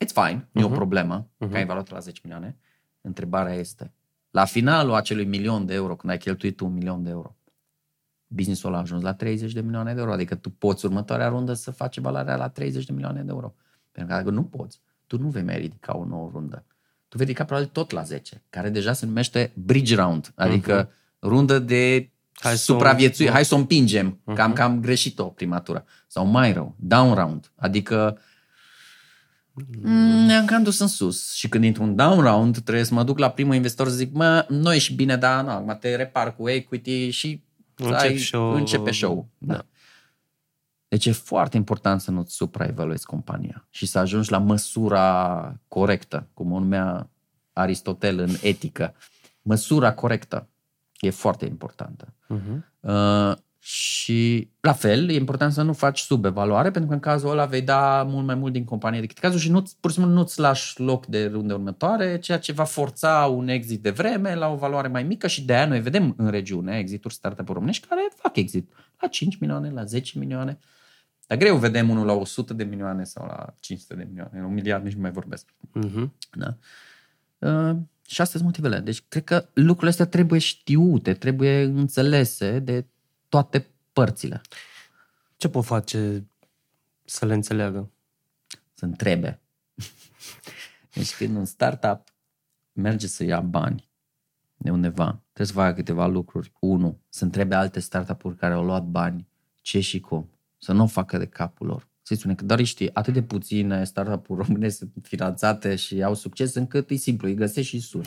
[0.04, 0.76] It's fine, nu e o Mhm.
[0.76, 1.50] problemă Mhm.
[1.50, 2.56] că ai evaluat la 10 milioane.
[3.00, 3.92] Întrebarea este,
[4.30, 7.36] la finalul acelui milion de euro, când ai cheltuit tu un milion de euro,
[8.26, 11.52] businessul ăla a ajuns la 30 de milioane de euro, adică tu poți următoarea rundă
[11.52, 13.54] să faci valoarea la 30 de milioane de euro.
[13.92, 16.64] Pentru că dacă nu poți, tu nu vei mai ridica o nouă rundă.
[17.08, 20.90] Tu vei ridica probabil tot la 10, care deja se numește bridge round, adică
[21.22, 24.58] rundă de Hai să o- supraviețuire, hai să o împingem, că am Mhm.
[24.58, 25.84] cam greșit-o prima tură.
[26.06, 28.18] Sau mai rău, down round, adică
[29.82, 31.32] mm, ne-am cam dus în sus.
[31.34, 34.12] Și când intru un down round, trebuie să mă duc la primul investitor să zic,
[34.12, 37.42] mă, nu ești bine, dar nu, acum te repar cu equity și
[37.76, 39.54] Încep ai, show- începe show Da.
[39.54, 39.64] Da.
[40.88, 46.52] Deci e foarte important să nu-ți supraevaluezi compania și să ajungi la măsura corectă, cum
[46.52, 47.10] o numea
[47.52, 48.94] Aristotel în etică.
[49.42, 50.48] Măsura corectă
[50.98, 52.14] e foarte importantă.
[52.26, 52.64] Mhm.
[52.80, 53.36] Uh,
[53.70, 57.62] și la fel, e important să nu faci subevaluare, pentru că în cazul ăla vei
[57.62, 60.80] da mult mai mult din companie decât cazul și nu, pur și simplu nu-ți lași
[60.80, 64.88] loc de runde următoare, ceea ce va forța un exit de vreme la o valoare
[64.88, 68.72] mai mică și de aia noi vedem în regiune exituri startup-uri românești care fac exit
[69.00, 70.58] la 5 milioane, la 10 milioane.
[71.26, 74.54] Dar greu vedem unul la 100 de milioane sau la 500 de milioane, la un
[74.54, 75.54] miliard nici nu mai vorbesc.
[75.72, 76.14] Mhm.
[76.32, 76.56] Da?
[77.38, 77.76] Uh,
[78.10, 78.80] și astea sunt motivele.
[78.80, 82.86] Deci cred că lucrurile astea trebuie știute, trebuie înțelese de
[83.28, 84.40] toate părțile.
[85.36, 86.26] Ce pot face
[87.04, 87.90] să le înțeleagă?
[88.74, 89.40] Să întrebe.
[90.94, 92.14] Deci când un startup
[92.72, 93.88] merge să ia bani
[94.56, 96.52] de undeva, trebuie să facă câteva lucruri.
[96.60, 99.28] Unu, să întrebe alte startup-uri care au luat bani
[99.60, 100.30] ce și cum.
[100.58, 101.88] Să nu o facă de capul lor.
[102.08, 106.54] Să-i spune că doar știi, atât de puține startup-uri române sunt finanțate și au succes
[106.54, 108.06] încât e simplu, îi găsești și suni.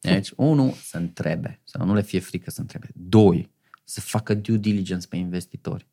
[0.00, 2.90] Deci, unu, să întrebe, să nu le fie frică să întrebe.
[2.94, 3.50] Doi,
[3.84, 5.86] să facă due diligence pe investitori.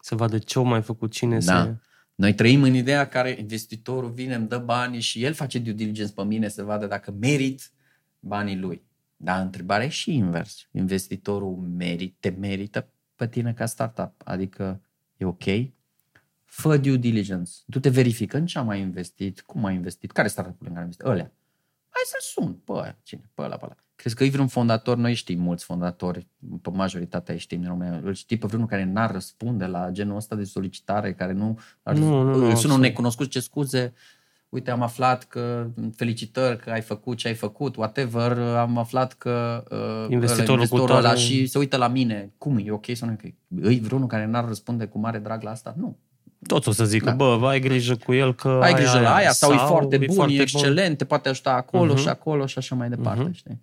[0.00, 1.62] Să vadă ce au mai făcut cine Da.
[1.62, 1.76] se...
[2.14, 6.12] Noi trăim în ideea care investitorul vine, îmi dă bani și el face due diligence
[6.12, 7.70] pe mine să vadă dacă merit
[8.18, 8.82] banii lui.
[9.16, 10.68] Dar întrebarea e și invers.
[10.72, 14.12] Investitorul merit, te merită pe tine ca startup.
[14.24, 14.82] Adică
[15.16, 15.44] e ok,
[16.54, 17.52] Fă due diligence.
[17.64, 20.90] Du-te verifică în ce am mai investit, cum am investit, care startup-uri în care am
[20.90, 21.32] investit, ălea.
[21.88, 23.74] Hai să-l sun, pe aia, cine, pe ăla, pe ăla.
[23.94, 26.26] Crezi că e vreun fondator, noi știm mulți fondatori,
[26.62, 30.16] pe majoritatea îi știm din România, îl știi pe vreunul care n-ar răspunde la genul
[30.16, 32.80] ăsta de solicitare, care nu, ar, Nu, nu, nu, îl sună un absolut.
[32.80, 33.92] necunoscut, ce scuze,
[34.48, 39.64] uite, am aflat că, felicitări că ai făcut ce ai făcut, whatever, am aflat că
[39.70, 42.70] uh, Investitorul ăla, investitorul cu tare- ăla și se uită la mine, cum e, e
[42.70, 43.34] ok sau nu e ok?
[43.64, 45.74] Îi vreunul care n-ar răspunde cu mare drag la asta?
[45.78, 45.98] Nu.
[46.46, 47.14] Toți o să zică, Da.
[47.14, 50.34] bă, ai grijă cu el că Ai grijă la aia, sau, e foarte bun, foarte
[50.34, 52.00] e excelent, te poate ajuta acolo Mhm.
[52.02, 53.32] și acolo și așa mai departe, Mhm.
[53.32, 53.60] știi?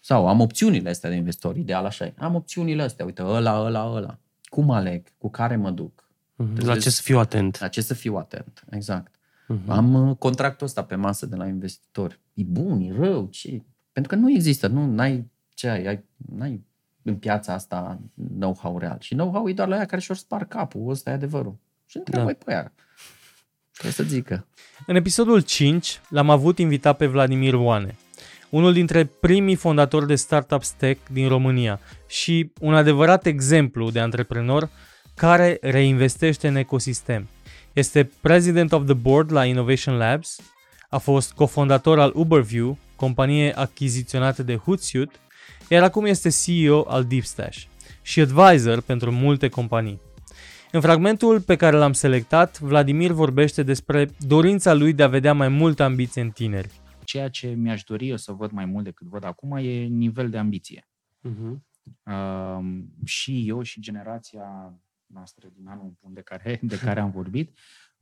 [0.00, 2.14] Sau am opțiunile astea de investitori, ideal așa e.
[2.18, 4.18] Am opțiunile astea, uite, ăla, ăla, ăla.
[4.44, 5.06] Cum aleg?
[5.18, 6.08] Cu care mă duc?
[6.36, 6.66] Mhm.
[6.66, 7.60] La ce să fiu atent.
[7.60, 8.64] La ce să fiu atent?
[8.70, 9.14] Exact.
[9.48, 9.70] Mhm.
[9.70, 12.20] Am uh, contractul ăsta pe masă de la investitori.
[12.34, 13.62] E bun, e rău, ce?
[13.92, 16.04] Pentru că nu există, nu ai ce ai, ai
[16.36, 16.64] n-ai
[17.02, 17.98] în piața asta
[18.38, 18.96] know-how real.
[19.00, 21.56] Și know-how e doar la aia care și-or spar capul, ăsta e adevărul.
[21.86, 22.38] Și întreabă Da.
[22.44, 22.72] pe aia.
[23.72, 24.46] Ce să zică?
[24.86, 27.96] În episodul 5 l-am avut invitat pe Vladimir Oane,
[28.50, 34.68] unul dintre primii fondatori de startup tech din România și un adevărat exemplu de antreprenor
[35.14, 37.28] care reinvestește în ecosistem.
[37.72, 40.38] Este President of the Board la Innovation Labs,
[40.88, 45.16] a fost cofondator al Uberview, companie achiziționată de Hootsuite,
[45.68, 47.62] iar acum este CEO al DeepStash
[48.02, 50.00] și advisor pentru multe companii.
[50.76, 55.48] În fragmentul pe care l-am selectat, Vladimir vorbește despre dorința lui de a vedea mai
[55.48, 56.80] multă ambiție în tineri.
[57.04, 60.38] Ceea ce mi-aș dori eu să văd mai mult decât văd acum e nivel de
[60.38, 60.88] ambiție.
[61.20, 61.66] Mhm.
[62.04, 64.74] Uh, și eu și generația
[65.06, 67.58] noastră din anul bun de care, de care am vorbit,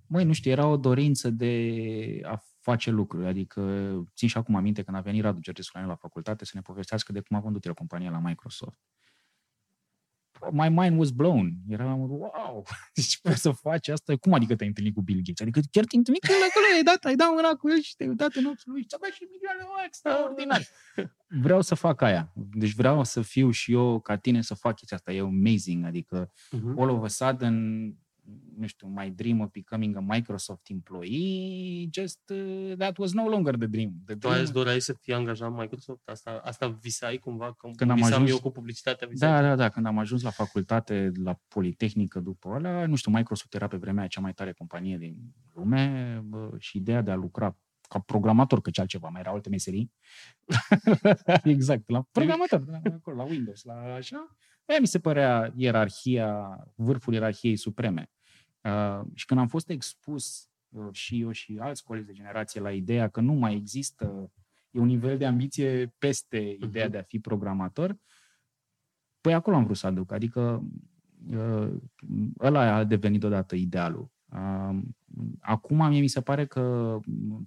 [0.07, 3.27] măi, nu știu, era o dorință de a face lucruri.
[3.27, 3.63] Adică
[4.15, 6.61] țin și acum aminte când a venit Radu Georgescu la noi la facultate să ne
[6.61, 8.79] povestească de cum a vândut el compania la Microsoft.
[10.51, 11.53] My mind was blown.
[11.69, 14.17] Era, wow, deci poți să faci asta?
[14.17, 15.41] Cum adică te-ai întâlnit cu Bill Gates?
[15.41, 17.97] Adică chiar te-ai întâlnit cu el acolo, ai dat, ai dat mâna cu el și
[17.97, 20.63] te-ai uitat în ochii lui și ți-a dat și milioane, mă, extraordinar.
[21.43, 22.33] Vreau să fac aia.
[22.35, 25.13] Deci vreau să fiu și eu ca tine să fac chestia asta.
[25.13, 25.85] E amazing.
[25.85, 26.79] Adică Mhm.
[26.81, 27.55] all of a sudden,
[28.57, 33.57] nu știu, my dream of becoming a Microsoft employee, just uh, that was no longer
[33.57, 33.93] the dream.
[34.07, 36.09] The Tu dream ai doreai să fii angajat în Microsoft?
[36.09, 37.53] Asta, asta visai cumva?
[37.53, 39.29] Cum Când am visam ajuns- eu cu publicitatea visai?
[39.31, 39.69] Da, da, da.
[39.69, 44.01] Când am ajuns la facultate, la Politehnică după ăla, nu știu, Microsoft era pe vremea
[44.01, 45.17] aia cea mai tare companie din
[45.55, 47.59] lume bă, și ideea de a lucra
[47.89, 49.93] ca programator, că ce altceva, mai erau alte meserii.
[51.45, 54.37] exact, la programator, la, acolo, la Windows, la așa.
[54.67, 58.11] Aia mi se părea ierarhia, vârful ierarhiei supreme.
[58.65, 62.73] Uh, și când am fost expus uh, și eu și alți colegi de generație la
[62.73, 64.33] ideea că nu mai există,
[64.71, 67.99] e un nivel de ambiție peste ideea de a fi programator,
[69.25, 70.65] Păi acolo am vrut să aduc, adică
[71.31, 71.73] uh,
[72.41, 74.11] ăla a devenit odată idealul.
[74.25, 74.79] Uh,
[75.41, 76.99] Acum mie mi se pare că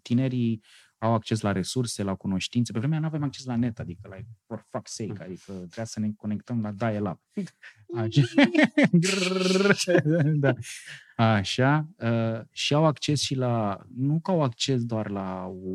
[0.01, 0.63] tinerii
[0.97, 2.71] au acces la resurse, la cunoștințe.
[2.71, 5.99] Pe vremea nu aveam acces la net, adică like, for fuck's sake, adică trebuia să
[5.99, 7.21] ne conectăm la dial-up.
[7.97, 8.21] Așa.
[10.43, 10.53] da.
[11.17, 11.89] Așa.
[11.99, 15.71] Uh, și au acces și la, nu că au acces doar la o,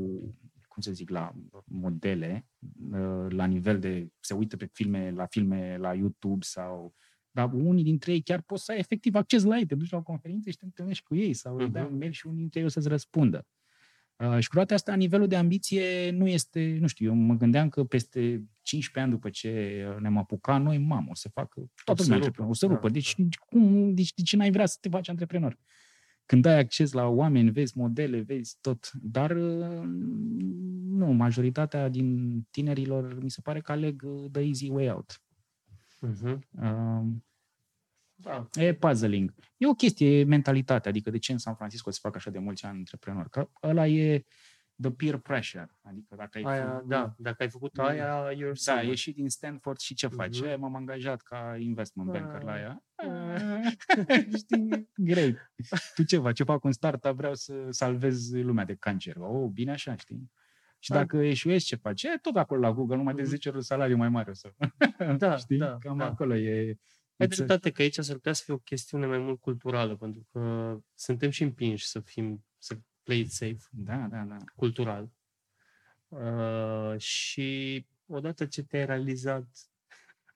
[0.69, 2.47] cum să zic, la modele,
[2.93, 6.95] uh, la nivel de, se uită pe filme, la filme la YouTube sau
[7.35, 9.99] dar unii dintre ei chiar poți să ai efectiv acces la ei, te duci la
[9.99, 12.61] o conferință și te întâlnești cu ei sau îi dai un mail și unii dintre
[12.61, 13.47] ei o să-ți răspundă.
[14.23, 17.69] Uh, și cu toate astea, nivelul de ambiție nu este, nu știu, eu mă gândeam
[17.69, 18.21] că peste
[18.63, 22.43] 15 ani după ce ne-am apucat noi, mamă, o să facă toată să lumea rupă.
[22.43, 22.89] antreprenor, o să Da, rupă.
[22.89, 25.59] Deci, cum, deci de ce n-ai vrea să te faci antreprenor?
[26.27, 28.91] Când ai acces la oameni, vezi modele, vezi tot.
[29.03, 29.83] Dar uh,
[30.87, 35.23] nu, majoritatea din tinerilor mi se pare că aleg uh, the easy way out.
[35.99, 36.49] Mhm.
[36.63, 37.25] Um,
[38.23, 38.49] Da.
[38.55, 39.35] E puzzling.
[39.57, 40.91] E o chestie, e mentalitatea.
[40.91, 43.31] Adică de ce în San Francisco se fac așa de mulți ani antreprenori?
[43.31, 44.25] Că ăla e
[44.81, 45.71] the peer pressure.
[45.83, 48.89] Adică dacă ai Aia, făcut- da, dacă ai făcut aia, you're da, somewhere.
[48.89, 50.39] ieși din Stanford și ce faci?
[50.41, 50.49] Mhm.
[50.49, 52.83] E, M-am angajat ca investment banker la ea.
[52.95, 53.73] Ah.
[54.37, 54.89] Știi?
[54.97, 55.53] Great.
[55.95, 56.37] Tu ce faci?
[56.37, 57.17] Ce fac un startup?
[57.17, 59.17] Vreau să salvez lumea de cancer.
[59.17, 60.31] Oh, bine așa, știi?
[60.79, 60.97] Și Da.
[60.97, 62.03] dacă eșuezi, ce faci?
[62.03, 63.31] E, tot acolo la Google, numai de Mhm.
[63.31, 64.53] 10 ori salariu mai mare o să.
[65.17, 65.59] Da, știi?
[65.59, 66.05] da, Cam da.
[66.07, 66.79] acolo e.
[67.23, 69.97] Ai It's a- dreptate că aici s-ar putea să fie o chestiune mai mult culturală,
[69.97, 74.37] pentru că suntem și împinși să fim, să play it safe, Da, da, da.
[74.57, 75.11] cultural.
[76.09, 79.47] Uh, și odată ce te-ai realizat,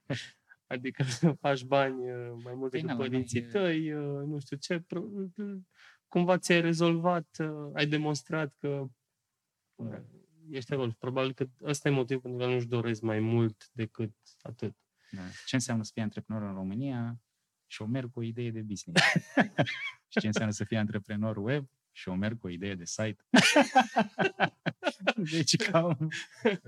[0.67, 3.93] adică să faci bani uh, mai mult Păi decât na, la noi părinții e- tăi,
[3.93, 5.11] uh, nu știu ce, pro-
[6.09, 8.87] cumva ți-ai rezolvat, uh, ai demonstrat că
[9.75, 9.99] uh,
[10.51, 10.91] ești acolo.
[10.99, 14.75] Probabil că ăsta e motivul pentru care nu-și doresc mai mult decât atât.
[15.11, 15.23] Da.
[15.47, 17.21] Ce înseamnă să fii antreprenor în România?
[17.67, 19.05] și o merg cu o idee de business.
[20.13, 21.65] și ce înseamnă să fii antreprenor web?
[21.93, 23.25] Și o merg cu o idee de site.
[25.33, 26.09] deci, cam,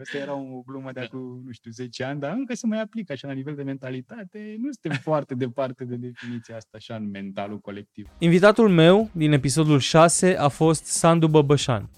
[0.00, 3.12] asta era o glumă de acum, nu știu, 10 ani, dar încă se mai aplică
[3.12, 4.56] așa la nivel de mentalitate.
[4.58, 8.08] Nu suntem foarte departe de definiția asta așa în mentalul colectiv.
[8.18, 11.90] Invitatul meu din episodul 6 a fost Sandu Băbășan,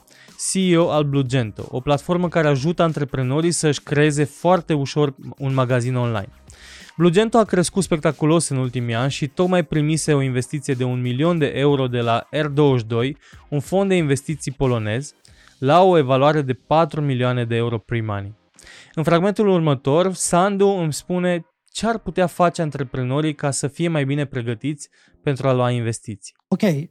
[0.52, 6.28] CEO al Blugento, o platformă care ajută antreprenorii să-și creeze foarte ușor un magazin online.
[6.96, 11.38] Blugento a crescut spectaculos în ultimii ani și tocmai primise o investiție de un milion
[11.38, 13.10] de euro de la R22,
[13.48, 15.14] un fond de investiții polonez,
[15.58, 18.34] la o evaluare de 4 milioane de euro pre-money.
[18.94, 24.04] În fragmentul următor, Sandu îmi spune ce ar putea face antreprenorii ca să fie mai
[24.04, 24.88] bine pregătiți
[25.22, 26.34] pentru a lua investiții.
[26.48, 26.90] Ok, sunt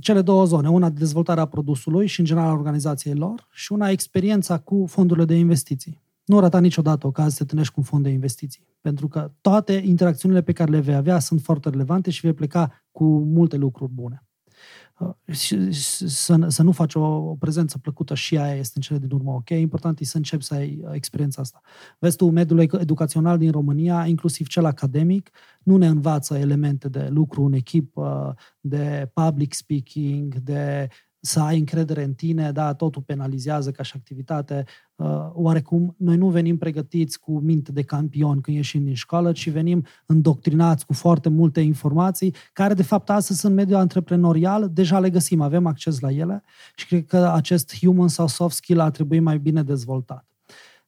[0.00, 0.68] cele două zone.
[0.68, 5.34] Una de dezvoltarea produsului și, în general, organizației lor și una experiența cu fondurile de
[5.34, 6.02] investiții.
[6.24, 8.68] Nu rata niciodată ocazia să te întâlnești cu un fond de investiții.
[8.80, 12.84] Pentru că toate interacțiunile pe care le vei avea sunt foarte relevante și vei pleca
[12.92, 14.24] cu multe lucruri bune.
[15.00, 15.72] Uh, și
[16.08, 19.32] să, să nu faci o, o prezență plăcută și aia este în cele din urmă
[19.32, 19.48] ok.
[19.50, 21.60] Important e să începi să ai uh, experiența asta.
[21.98, 25.30] Vezi tu, mediul educațional din România, inclusiv cel academic,
[25.62, 30.88] nu ne învață elemente de lucru în echipă, de public speaking, de
[31.20, 34.64] să ai încredere în tine, da, totul penalizează ca și activitate.
[34.96, 39.50] Uh, oarecum, noi nu venim pregătiți cu minte de campion când ieșim din școală, ci
[39.50, 45.10] venim îndoctrinați cu foarte multe informații, care de fapt astăzi în mediul antreprenorial deja le
[45.10, 46.42] găsim, avem acces la ele
[46.74, 50.29] și cred că acest human sau soft skill ar trebui mai bine dezvoltat.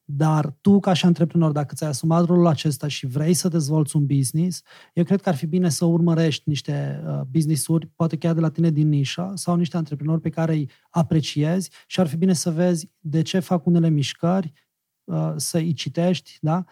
[0.05, 4.05] Dar tu, ca și antreprenor, dacă ți-ai asumat rolul acesta și vrei să dezvolți un
[4.05, 4.61] business,
[4.93, 8.49] eu cred că ar fi bine să urmărești niște uh, business-uri, poate chiar de la
[8.49, 12.51] tine din nișă, sau niște antreprenori pe care îi apreciezi și ar fi bine să
[12.51, 14.53] vezi de ce fac unele mișcări,
[15.03, 16.65] uh, să îi citești, da?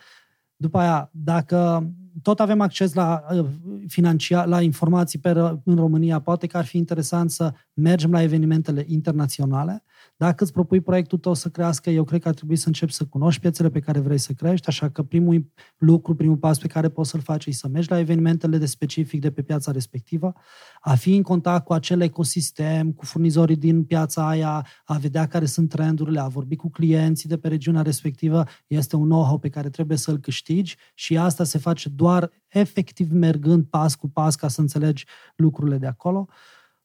[0.55, 1.89] După aia, dacă
[2.21, 3.45] tot avem acces la, uh,
[3.87, 5.29] financiar, la informații pe,
[5.63, 9.83] în România, poate că ar fi interesant să mergem la evenimentele internaționale,
[10.17, 13.05] dacă îți propui proiectul tău să crească, eu cred că ar trebui să începi să
[13.05, 16.89] cunoști piețele pe care vrei să crești, așa că primul lucru, primul pas pe care
[16.89, 20.33] poți să-l faci e să mergi la evenimentele de specific de pe piața respectivă,
[20.81, 25.45] a fi în contact cu acel ecosistem, cu furnizorii din piața aia, a vedea care
[25.45, 29.69] sunt trendurile, a vorbi cu clienții de pe regiunea respectivă, este un know-how pe care
[29.69, 34.61] trebuie să-l câștigi și asta se face doar efectiv mergând pas cu pas ca să
[34.61, 36.27] înțelegi lucrurile de acolo.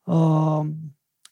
[0.05, 0.61] Uh,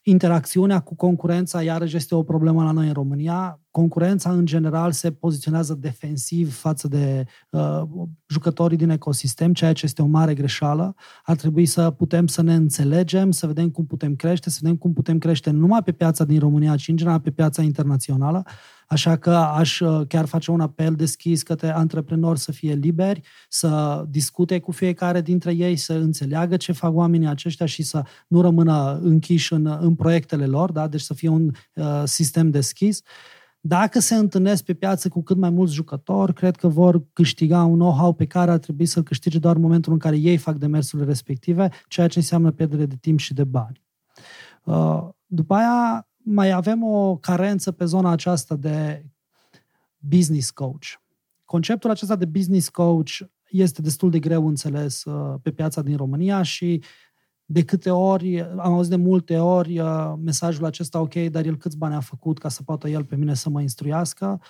[0.01, 3.59] interacțiunea cu concurența, iarăși, este o problemă la noi în România.
[3.75, 7.81] Concurența, în general, se poziționează defensiv față de uh,
[8.27, 10.95] jucătorii din ecosistem, ceea ce este o mare greșeală.
[11.23, 14.93] Ar trebui să putem să ne înțelegem, să vedem cum putem crește, să vedem cum
[14.93, 18.43] putem crește nu numai pe piața din România, ci în general pe piața internațională.
[18.87, 24.03] Așa că aș uh, chiar face un apel deschis către antreprenori să fie liberi, să
[24.09, 28.99] discute cu fiecare dintre ei, să înțeleagă ce fac oamenii aceștia și să nu rămână
[29.01, 30.87] închiși în, în proiectele lor, da?
[30.87, 33.01] deci să fie un uh, sistem deschis.
[33.67, 37.77] Dacă se întâlnesc pe piață cu cât mai mulți jucători, cred că vor câștiga un
[37.77, 41.07] know-how pe care ar trebui să-l câștige doar în momentul în care ei fac demersurile
[41.07, 43.81] respective, ceea ce înseamnă pierdere de timp și de bani.
[44.63, 49.05] Uh, după aia, mai avem o carență pe zona aceasta de
[49.97, 50.85] business coach.
[51.45, 53.11] Conceptul acesta de business coach
[53.49, 56.83] este destul de greu înțeles uh, pe piața din România și
[57.45, 61.77] de câte ori, am auzit de multe ori uh, mesajul acesta, ok, dar el câți
[61.77, 64.41] bani a făcut ca să poată el pe mine să mă instruiască,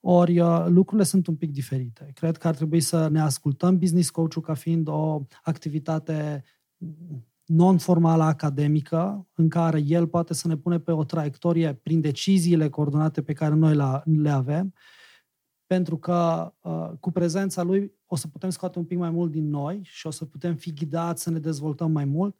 [0.00, 2.10] ori uh, lucrurile sunt un pic diferite.
[2.14, 6.44] Cred că ar trebui să ne ascultăm business coach-ul ca fiind o activitate
[7.44, 13.22] non-formală academică, în care el poate să ne pune pe o traiectorie prin deciziile coordonate
[13.22, 14.74] pe care noi le avem,
[15.74, 19.48] pentru că uh, cu prezența lui o să putem scoate un pic mai mult din
[19.48, 22.36] noi și o să putem fi ghidați să ne dezvoltăm mai mult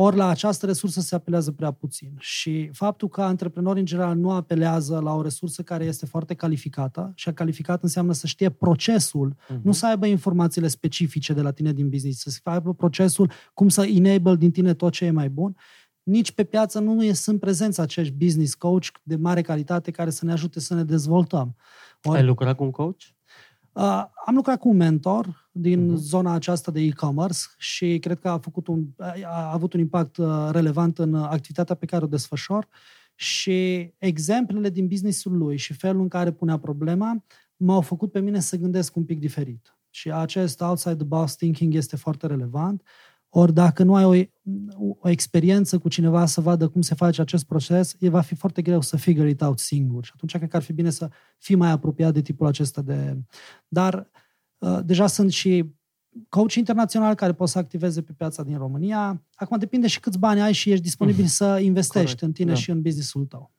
[0.00, 2.16] ori la această resursă se apelează prea puțin.
[2.18, 7.12] Și faptul că antreprenorii în general nu apelează la o resursă care este foarte calificată,
[7.14, 9.62] și a calificat înseamnă să știe procesul, uh-huh.
[9.62, 13.82] nu să aibă informațiile specifice de la tine din business, să aibă procesul, cum să
[13.82, 15.56] enable din tine tot ce e mai bun,
[16.08, 20.32] nici pe piață nu sunt prezenți acești business coach de mare calitate care să ne
[20.32, 21.56] ajute să ne dezvoltăm.
[22.02, 23.00] Ori, Ai lucrat cu un coach?
[23.72, 25.96] Uh, am lucrat cu un mentor din uh-huh.
[25.96, 28.86] zona aceasta de e-commerce și cred că a, făcut un,
[29.24, 32.68] a avut un impact uh, relevant în activitatea pe care o desfășor
[33.14, 37.24] și exemplele din businessul lui și felul în care punea problema
[37.56, 39.78] m-au făcut pe mine să gândesc un pic diferit.
[39.90, 42.82] Și acest outside the box thinking este foarte relevant.
[43.30, 44.28] Ori dacă nu ai o,
[45.00, 48.62] o experiență cu cineva să vadă cum se face acest proces, e va fi foarte
[48.62, 50.04] greu să figure it out singur.
[50.04, 51.08] Și atunci cred că ar fi bine să
[51.38, 53.16] fii mai apropiat de tipul acesta de...
[53.68, 54.10] Dar
[54.58, 55.64] uh, deja sunt și
[56.28, 59.22] coach internațional care poate să activeze pe piața din România.
[59.34, 61.32] Acum depinde și câți bani ai și ești disponibil Mhm.
[61.32, 62.56] să investești Corect, în tine da.
[62.58, 63.52] și în businessul tău.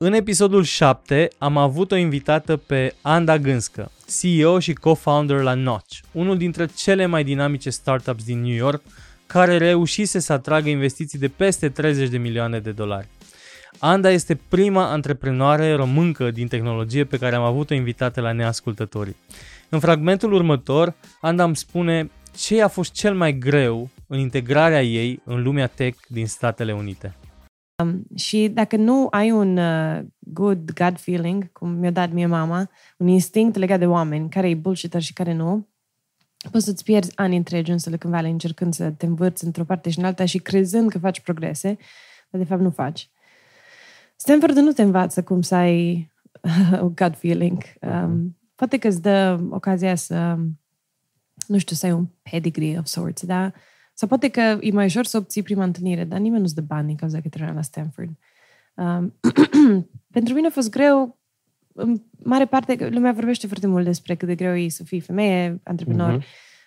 [0.00, 3.90] În episodul 7 am avut o invitată pe Anda Gânscă,
[4.20, 8.82] CEO și co-founder la Notch, unul dintre cele mai dinamice startups din New York,
[9.28, 13.08] care reușise să atragă investiții de peste 30 de milioane de dolari.
[13.78, 19.16] Anda este prima antreprenoare româncă din tehnologie pe care am avut-o invitată la neascultătorii.
[19.68, 25.20] În fragmentul următor, Anda îmi spune ce a fost cel mai greu în integrarea ei
[25.24, 27.16] în lumea tech din Statele Unite.
[28.16, 33.06] Și dacă nu ai un uh, good gut feeling, cum mi-a dat mie mama, un
[33.06, 35.68] instinct legat de oameni, care e bullshitter și care nu,
[36.50, 39.98] poți să-ți pierzi ani întregi în Silicon Valley încercând să te învârți într-o parte și
[39.98, 41.76] în alta și crezând că faci progrese,
[42.30, 43.10] dar de fapt nu faci.
[44.16, 46.10] Stanford nu te învață cum să ai
[46.82, 47.62] un gut feeling.
[47.80, 50.36] Um, poate că îți dă ocazia să,
[51.46, 53.52] nu știu, să ai un pedigree of sorts, da?
[53.94, 56.86] Sau poate că e mai ușor să obții prima întâlnire, dar nimeni nu-ți dă bani
[56.86, 58.10] din cauza că te la Stanford.
[58.74, 59.14] Um,
[60.16, 61.17] pentru mine a fost greu,
[61.78, 65.00] în mare parte, că lumea vorbește foarte mult despre cât de greu e să fii
[65.00, 66.12] femeie, antreprenor.
[66.12, 66.24] Mhm.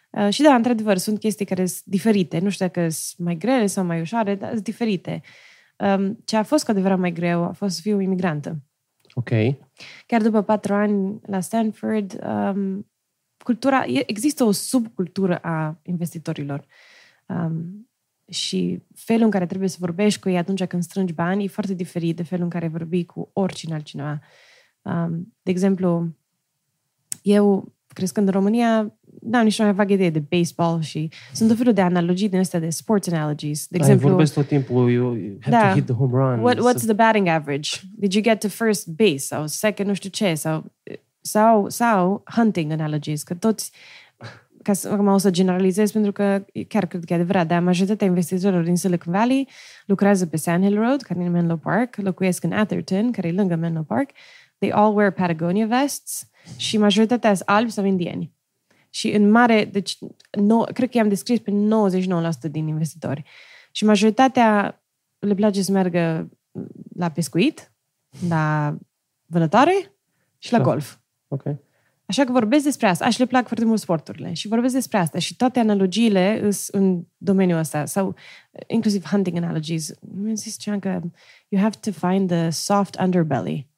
[0.09, 2.39] Uh, și da, într-adevăr, sunt chestii care sunt diferite.
[2.39, 5.21] Nu știu dacă sunt mai grele sau mai ușoare, dar sunt diferite.
[5.77, 8.61] Um, ce a fost cu adevărat mai greu a fost să fiu imigrantă.
[9.13, 9.29] Ok.
[10.05, 12.87] Chiar după patru ani la Stanford, um,
[13.43, 16.65] cultura, e- există o subcultură a investitorilor.
[17.25, 17.89] Um,
[18.31, 21.73] și felul în care trebuie să vorbești cu ei atunci când strângi bani e foarte
[21.73, 24.11] diferit de felul în care vorbi cu oricine altcineva.
[24.11, 24.19] Um,
[25.41, 26.07] de exemplu,
[27.21, 31.73] eu, crescând în România, n-am nici mai vagă idee de baseball și sunt o felul
[31.73, 33.67] de analogii din astea de sports analogies.
[33.67, 35.67] De Ai exemplu, vorbesc tot timpul, you, you have Da.
[35.69, 36.39] to hit the home run.
[36.39, 37.69] What, what's Să- the batting average?
[37.95, 40.71] Did you get to first base sau second nu știu ce sau
[41.23, 43.71] sau, sau hunting analogies, că toți
[44.63, 48.07] ca să, acum o să generalizez pentru că chiar cred că e adevărat, dar majoritatea
[48.07, 49.47] investitorilor din Silicon Valley
[49.85, 53.31] lucrează pe Sand Hill Road, care e în Menlo Park, locuiesc în Atherton, care e
[53.31, 54.09] lângă Menlo Park.
[54.61, 58.33] They all wear Patagonia vests și majoritatea sunt albi sau indieni.
[58.89, 59.97] Și în mare, deci,
[60.31, 63.23] no, cred că i-am descris pe 99% din investitori.
[63.71, 64.81] Și majoritatea
[65.19, 66.29] le place să meargă
[66.95, 67.73] la pescuit,
[68.27, 68.75] la
[69.25, 69.95] vânătoare
[70.37, 70.63] și la Da.
[70.63, 70.97] golf.
[71.27, 71.43] Ok.
[72.05, 73.05] Așa că vorbesc despre asta.
[73.05, 74.33] Așa le plac foarte mult sporturile.
[74.33, 75.19] Și vorbesc despre asta.
[75.19, 77.85] Și toate analogiile sunt în domeniul ăsta.
[77.85, 78.15] Sau
[78.67, 79.93] inclusiv hunting analogies.
[80.01, 81.01] Mi-a zis ceva că
[81.47, 83.70] you have to find the soft underbelly.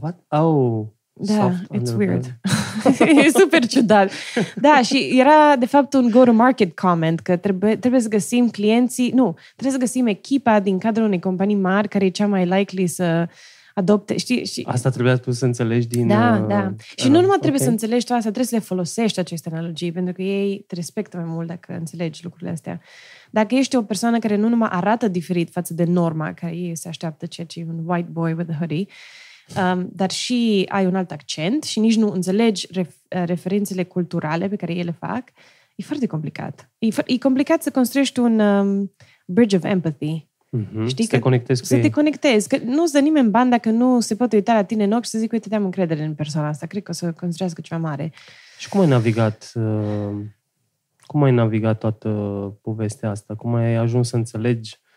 [0.00, 0.18] What?
[0.28, 0.86] Oh.
[1.14, 2.06] Da, soft it's underbelly.
[2.06, 3.24] weird.
[3.26, 4.10] e super ciudat.
[4.56, 9.36] Da, și era de fapt un go-to-market comment că trebuie, trebuie să găsim clienții, nu,
[9.56, 13.28] trebuie să găsim echipa din cadrul unei companii mari care e cea mai likely să
[13.74, 14.44] adopte, știi?
[14.44, 16.06] Și, Asta trebuia spus să înțelegi din...
[16.06, 16.74] da, uh, da.
[16.96, 17.66] Și uh, nu numai trebuie ok.
[17.66, 21.16] să înțelegi tu asta, trebuie să le folosești aceste analogii, pentru că ei te respectă
[21.16, 22.80] mai mult dacă înțelegi lucrurile astea.
[23.30, 26.88] Dacă ești o persoană care nu numai arată diferit față de norma care ei se
[26.88, 28.86] așteaptă, ceea ce e un white boy with a hoodie, um,
[29.92, 34.72] dar și ai un alt accent și nici nu înțelegi ref- referințele culturale pe care
[34.74, 35.22] ei le fac,
[35.74, 36.70] e foarte complicat.
[36.78, 38.92] E, fo- e complicat să construiești un um,
[39.26, 40.26] bridge of empathy.
[40.50, 40.86] Mhm.
[40.86, 41.90] Știi Să te că- conectezi cu Să te ei.
[41.90, 42.48] conectezi.
[42.48, 45.10] Că nu-ți dă nimeni bani dacă nu se poate uita la tine în ochi și
[45.10, 46.66] să zic, uite, te-am încredere în persoana asta.
[46.66, 48.12] Cred că o să construiască ceva mare.
[48.58, 50.24] Și cum ai navigat uh,
[51.00, 52.08] cum ai navigat toată
[52.62, 53.34] povestea asta?
[53.34, 54.90] Cum ai ajuns să înțelegi uh,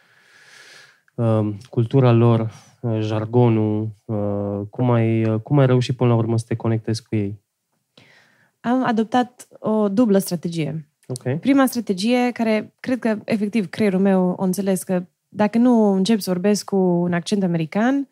[1.69, 6.45] cultura lor, uh, jargonul, uh, cum, ai, uh, cum ai reușit până la urmă să
[6.47, 7.43] te conectezi cu ei?
[8.59, 10.89] Am adoptat o dublă strategie.
[11.07, 11.39] Ok?
[11.39, 16.31] Prima strategie, care cred că efectiv creierul meu o înțeles că dacă nu încep să
[16.31, 18.07] vorbesc cu un accent american,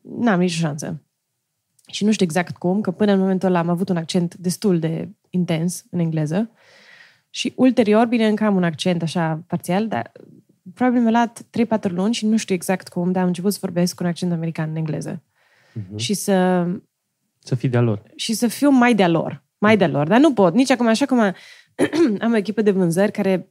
[0.00, 1.02] n-am nicio șansă.
[1.86, 4.78] Și nu știu exact cum, că până în momentul ăla am avut un accent destul
[4.78, 6.50] de intens în engleză.
[7.30, 10.12] Și ulterior, bine, încă am un accent așa parțial, dar
[10.74, 11.42] probabil mi-a luat
[11.88, 14.32] 3-4 luni și nu știu exact cum, dar am început să vorbesc cu un accent
[14.32, 15.22] american în engleză.
[15.72, 15.96] Mhm.
[15.96, 16.66] Și să
[17.38, 18.02] Să fii de-a lor.
[18.16, 19.42] și să fiu mai de-a lor.
[19.58, 20.06] Mai de-a lor.
[20.06, 20.54] Dar nu pot.
[20.54, 21.34] Nici acum, așa cum am,
[22.24, 23.48] am o echipă de vânzări care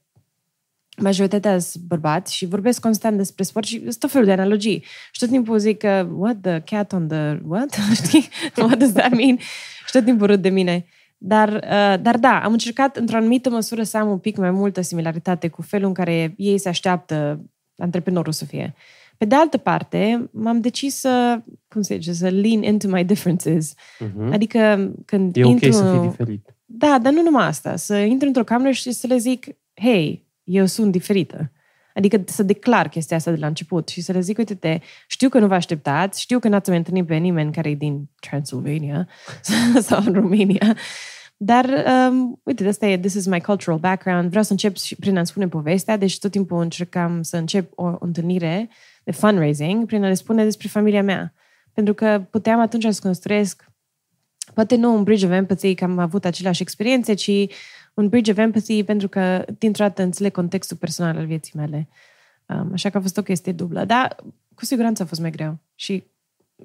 [0.98, 4.84] majoritatea sunt bărbați și vorbesc constant despre sport și sunt tot felul de analogii.
[5.12, 7.78] Și tot timpul zic că, what, the cat on the, what?
[8.04, 8.30] Știi?
[8.56, 9.38] What does that mean?
[9.86, 10.86] Și tot timpul râd de mine.
[11.26, 14.82] Dar, uh, dar da, am încercat într-o anumită măsură să am un pic mai multă
[14.82, 17.40] similaritate cu felul în care ei se așteaptă
[17.78, 18.76] antreprenorul să fie.
[19.18, 23.74] Pe de altă parte, m-am decis să, cum se zice, să lean into my differences.
[24.00, 24.32] Mhm.
[24.32, 25.72] Adică când E ok intru...
[25.72, 26.56] să fii diferit.
[26.66, 27.76] Da, dar nu numai asta.
[27.76, 31.52] Să intru într-o cameră și să le zic, hei, eu sunt diferită.
[31.94, 35.40] Adică să declar chestia asta de la început și să le zic, uite-te, știu că
[35.40, 39.08] nu vă așteptați, știu că n-ați mai întâlnit pe nimeni care e din Transylvania
[39.88, 40.76] sau în România,
[41.46, 44.30] Dar, um, uite, de asta e, this is my cultural background.
[44.30, 47.96] Vreau să încep și prin a-mi spune povestea, deci tot timpul încercam să încep o
[48.00, 48.70] întâlnire
[49.04, 51.34] de fundraising prin a le spune despre familia mea.
[51.74, 53.66] Pentru că puteam atunci să construiesc,
[54.54, 57.32] poate nu un bridge of empathy, că am avut aceleași experiențe, ci
[57.94, 61.90] un bridge of empathy pentru că dintr-o dată înțeleg contextul personal al vieții mele.
[62.48, 63.86] Um, așa că a fost o chestie dublă.
[63.86, 64.16] Dar
[64.56, 65.58] cu siguranță a fost mai greu.
[65.76, 66.04] Și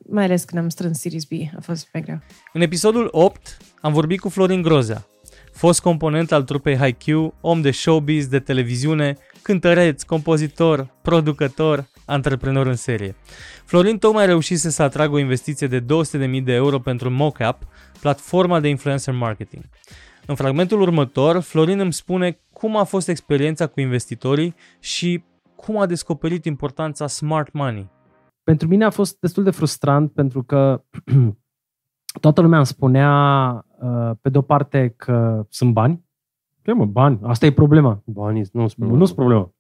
[0.08, 2.18] mai ales când am strâns Series B, a fost mai greu.
[2.52, 5.06] În episodul 8 am vorbit cu Florin Grozea,
[5.52, 12.76] fost component al trupei HiQ, om de showbiz, de televiziune, cântăreț, compozitor, producător, antreprenor în
[12.76, 13.16] serie.
[13.64, 17.62] Florin tocmai reușise să atragă o investiție de 200.000 de euro pentru MoCap,
[18.00, 19.64] platforma de influencer marketing.
[20.26, 25.22] În fragmentul următor, Florin îmi spune cum a fost experiența cu investitorii și
[25.56, 27.90] cum a descoperit importanța smart money.
[28.48, 30.84] Pentru mine a fost destul de frustrant pentru că
[32.20, 33.10] toată lumea îmi spunea
[33.80, 36.04] uh, pe de-o parte că sunt bani.
[36.62, 37.18] Ce mă, bani?
[37.22, 38.02] Asta e problema.
[38.04, 38.98] Banii nu sunt problema.
[38.98, 39.54] Nu sunt problema.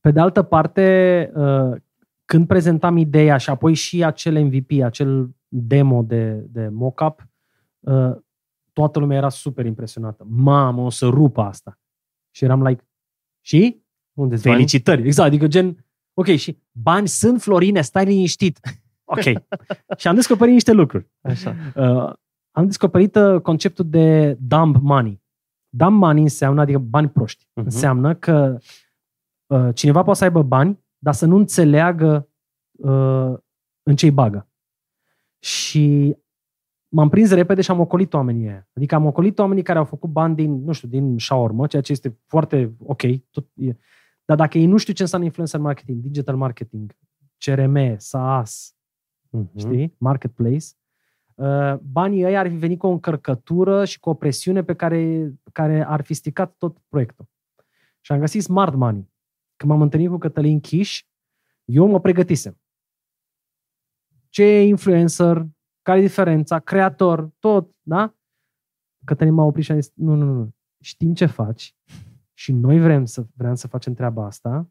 [0.00, 1.76] Pe de altă parte, uh,
[2.24, 7.28] când prezentam ideea și apoi și acel MVP, acel demo de, de mock-up,
[7.80, 8.16] uh,
[8.72, 10.26] toată lumea era super impresionată.
[10.28, 11.78] Mamă, o să rupă asta.
[12.30, 12.88] Și eram like,
[13.40, 13.82] și?
[14.12, 15.02] Unde Felicitări.
[15.02, 15.84] Exact, adică gen,
[16.20, 18.60] ok, și bani sunt, Florine, stai liniștit.
[19.12, 19.20] Ok.
[19.96, 21.10] și am descoperit niște lucruri.
[21.20, 21.54] Așa.
[21.74, 22.12] Uh,
[22.50, 25.22] am descoperit uh, conceptul de dumb money.
[25.68, 27.44] Dumb money înseamnă, adică bani proști.
[27.44, 27.64] Uh-huh.
[27.64, 28.58] Înseamnă că
[29.46, 32.28] uh, cineva poate să aibă bani, dar să nu înțeleagă
[32.70, 33.34] uh,
[33.82, 34.48] în ce-i bagă.
[35.38, 36.16] Și
[36.88, 38.68] m-am prins repede și am ocolit oamenii aia.
[38.72, 41.92] Adică am ocolit oamenii care au făcut bani din, nu știu, din shawarma, ceea ce
[41.92, 43.02] este foarte ok.
[43.30, 43.76] Tot e.
[44.30, 46.96] Dar dacă ei nu știu ce înseamnă influencer marketing, digital marketing,
[47.38, 48.74] CRM, SaaS,
[49.38, 49.58] Uh-huh.
[49.58, 50.66] știi, marketplace,
[51.34, 55.32] uh, banii ăia ar fi venit cu o încărcătură și cu o presiune pe care,
[55.52, 57.28] care ar fi stricat tot proiectul.
[58.00, 59.12] Și am găsit smart money.
[59.56, 61.04] Când m-am întâlnit cu Cătălin Chiș,
[61.64, 62.60] eu mă pregătisem.
[64.28, 65.46] Ce e influencer,
[65.82, 68.14] care e diferența, creator, tot, da?
[69.04, 71.74] Cătălin m-a oprit și a zis, nu, nu, nu, știm ce faci
[72.40, 74.70] și noi vrem să, vrem să facem treaba asta.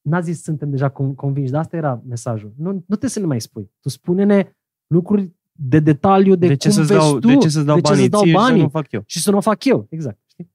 [0.00, 2.54] N-a zis suntem deja con- convinși, dar asta era mesajul.
[2.56, 3.72] Nu, nu trebuie să ne mai spui.
[3.80, 4.56] Tu spune-ne
[4.86, 7.74] lucruri de detaliu de, De ce cum să-ți vezi dau, tu, de ce să-ți dau
[7.74, 9.02] de ce banii să-ți dau ție și să banii nu fac eu?
[9.06, 9.86] și să nu o fac eu.
[9.90, 10.20] Exact.
[10.26, 10.52] Știi?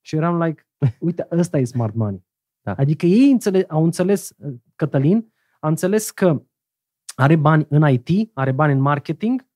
[0.00, 0.68] Și eram like,
[1.06, 2.24] uite, ăsta e smart money.
[2.60, 2.72] Da.
[2.74, 4.32] Adică ei înțele- au înțeles,
[4.76, 6.42] Cătălin a înțeles că
[7.14, 9.48] are bani în IT, are bani în marketing,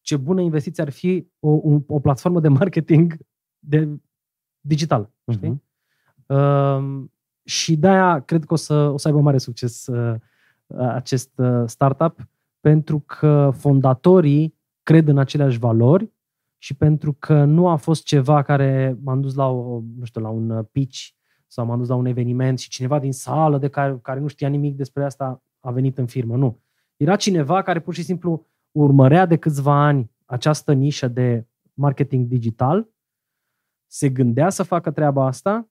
[0.00, 3.16] ce bună investiție ar fi o, o, o platformă de marketing
[3.58, 3.88] de
[4.60, 5.10] digital.
[5.26, 5.62] Știi?
[6.26, 7.04] Uh,
[7.44, 10.14] și de-aia cred că o să, o să aibă mare succes uh,
[10.76, 12.28] acest uh, startup,
[12.60, 16.12] pentru că fondatorii cred în aceleași valori
[16.58, 20.28] și pentru că nu a fost ceva care m-am dus la, o, nu știu, la
[20.28, 21.08] un uh, pitch
[21.46, 24.48] sau m-am dus la un eveniment și cineva din sală de care, care nu știa
[24.48, 26.36] nimic despre asta a venit în firmă.
[26.36, 26.60] Nu.
[26.96, 32.88] Era cineva care pur și simplu urmărea de câțiva ani această nișă de marketing digital,
[33.90, 35.68] se gândea să facă treaba asta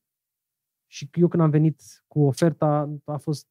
[0.88, 3.47] și eu când am venit cu oferta a fost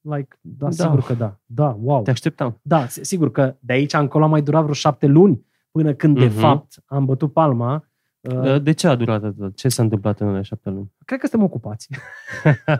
[0.00, 0.70] like, da, Da.
[0.70, 1.38] sigur că da.
[1.46, 2.02] Da, wow.
[2.02, 2.58] Te așteptam.
[2.62, 6.18] Da, s- sigur că de aici încolo a mai durat vreo șapte luni până când,
[6.18, 6.34] de Mhm.
[6.38, 7.88] fapt, am bătut palma.
[8.20, 9.56] Uh, De ce a durat atât?
[9.56, 10.92] Ce s-a întâmplat în alea șapte luni?
[11.04, 11.88] Cred că suntem ocupați.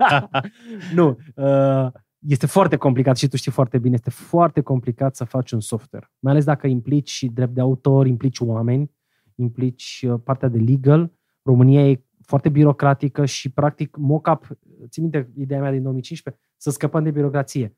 [0.95, 1.19] nu.
[1.35, 1.87] Uh,
[2.27, 6.11] este foarte complicat și tu știi foarte bine, este foarte complicat să faci un software.
[6.19, 8.91] Mai ales dacă implici și drept de autor, implici oameni,
[9.35, 11.13] implici uh, partea de legal.
[11.49, 14.47] România e foarte birocratică și, practic, mock-up,
[14.89, 17.77] țin minte ideea mea din 2015, să scăpăm de birocrație.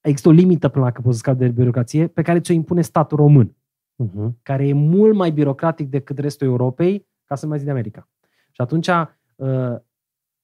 [0.00, 2.80] Există o limită până la când poți să scapi de birocrație pe care ți-o impune
[2.80, 3.54] statul român
[4.00, 4.32] Uh-huh.
[4.42, 8.10] care e mult mai birocratic decât restul Europei, ca să nu mai zic de America.
[8.50, 9.76] Și atunci uh,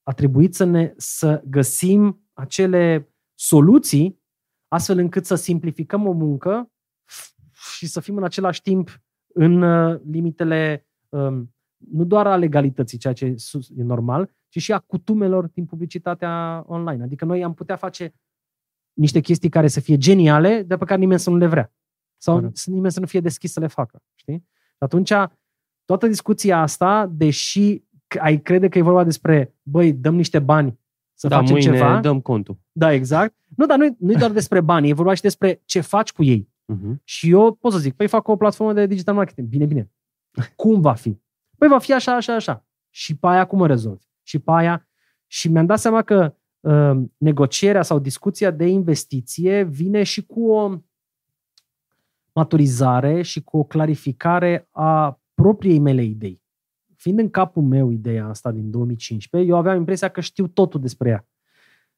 [0.02, 4.20] a trebuit să, ne, să găsim acele soluții
[4.68, 6.72] astfel încât să simplificăm o muncă
[7.52, 13.12] și să fim în același timp în uh, limitele um, nu doar a legalității, ceea
[13.12, 17.02] ce e sus- e normal, ci și a cutumelor din publicitatea online.
[17.02, 18.14] Adică noi am putea face
[18.92, 21.72] niște chestii care să fie geniale, de pe care nimeni să nu le vrea.
[22.16, 22.56] Sau Corect.
[22.56, 24.02] să nimeni să nu fie deschis să le facă.
[24.14, 24.44] Știi?
[24.68, 25.12] Și atunci,
[25.84, 30.78] toată discuția asta, deși că ai crede că e vorba despre, băi, dăm niște bani
[31.14, 32.00] să da, facem mâine ceva.
[32.00, 32.58] dăm contul.
[32.72, 33.34] Da, exact.
[33.56, 36.22] Nu, dar nu, nu e doar despre bani, e vorba și despre ce faci cu
[36.22, 36.48] ei.
[36.72, 36.94] Uh-huh.
[37.04, 39.48] Și eu pot să zic, păi fac o platformă de digital marketing.
[39.48, 39.90] Bine, bine.
[40.56, 41.18] Cum va fi?
[41.58, 42.66] Păi va fi așa, așa, așa.
[42.90, 44.04] Și pe aia cum o rezolvi?
[44.22, 44.88] Și pe aia...
[45.26, 50.78] Și mi-am dat seama că uh, negocierea sau discuția de investiție vine și cu o
[52.32, 56.42] maturizare și cu o clarificare a propriei mele idei.
[56.96, 61.08] Fiind în capul meu ideea asta din 2015, eu aveam impresia că știu totul despre
[61.08, 61.26] ea.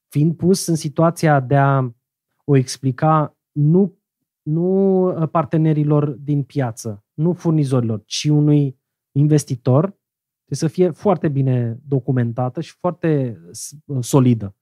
[0.09, 1.91] Fiind pus în situația de a
[2.45, 3.99] o explica nu,
[4.43, 8.78] nu partenerilor din piață, nu furnizorilor, ci unui
[9.19, 9.81] investitor,
[10.45, 13.41] trebuie să fie foarte bine documentată și foarte
[14.01, 14.55] solidă.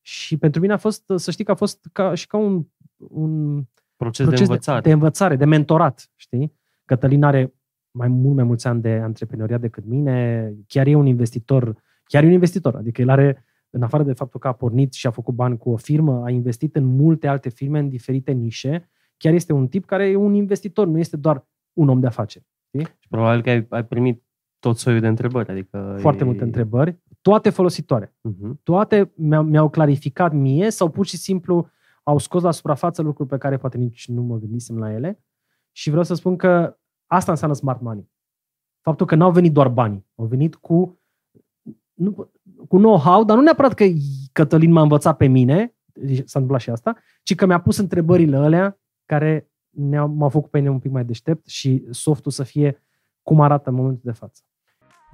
[0.00, 3.62] Și pentru mine a fost, să știi că a fost ca, și ca un, un
[3.96, 4.80] Proces, de învățare.
[4.80, 6.52] De, de învățare, de mentorat, știi?
[6.84, 7.54] Cătălin are
[7.90, 12.26] mai mult, mai mulți ani de antreprenoriat decât mine, chiar e un investitor, chiar e
[12.26, 15.34] un investitor, adică el are, în afară de faptul că a pornit și a făcut
[15.34, 19.52] bani cu o firmă, a investit în multe alte firme, în diferite nișe, chiar este
[19.52, 22.46] un tip care e un investitor, nu este doar un om de afaceri.
[22.72, 22.96] Știi?
[22.98, 24.22] Și probabil că ai, ai primit
[24.58, 25.50] tot soiul de întrebări.
[25.50, 26.26] Adică Foarte e...
[26.26, 28.06] multe întrebări, toate folositoare.
[28.06, 28.62] Uh-huh.
[28.62, 31.68] Toate mi-au, mi-au clarificat mie sau pur și simplu
[32.02, 35.24] au scos la suprafață lucruri pe care poate nici nu mă gândisem la ele.
[35.72, 38.10] Și vreau să spun că asta înseamnă smart money.
[38.80, 41.00] Faptul că n-au venit doar banii, au venit cu,
[41.92, 42.32] nu,
[42.68, 43.84] cu know-how, dar nu neapărat că
[44.32, 45.74] Cătălin m-a învățat pe mine,
[46.24, 50.58] s-a întâmplat și asta, ci că mi-a pus întrebările alea care ne-au, m-au făcut pe
[50.58, 52.82] mine un pic mai deștept și softul să fie
[53.22, 54.42] cum arată în momentul de față.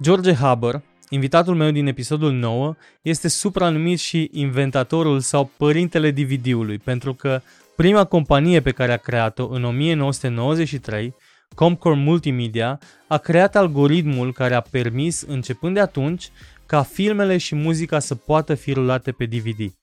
[0.01, 7.13] George Haber, invitatul meu din episodul 9, este supranumit și inventatorul sau părintele DVD-ului, pentru
[7.13, 7.41] că
[7.75, 11.15] prima companie pe care a creat-o în 1993,
[11.55, 16.31] Comcore Multimedia, a creat algoritmul care a permis, începând de atunci,
[16.65, 19.73] ca filmele și muzica să poată fi rulate pe DVD.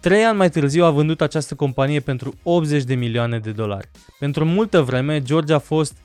[0.00, 3.88] Trei ani mai târziu a vândut această companie pentru 80 de milioane de dolari.
[4.18, 5.96] Pentru multă vreme, George a fost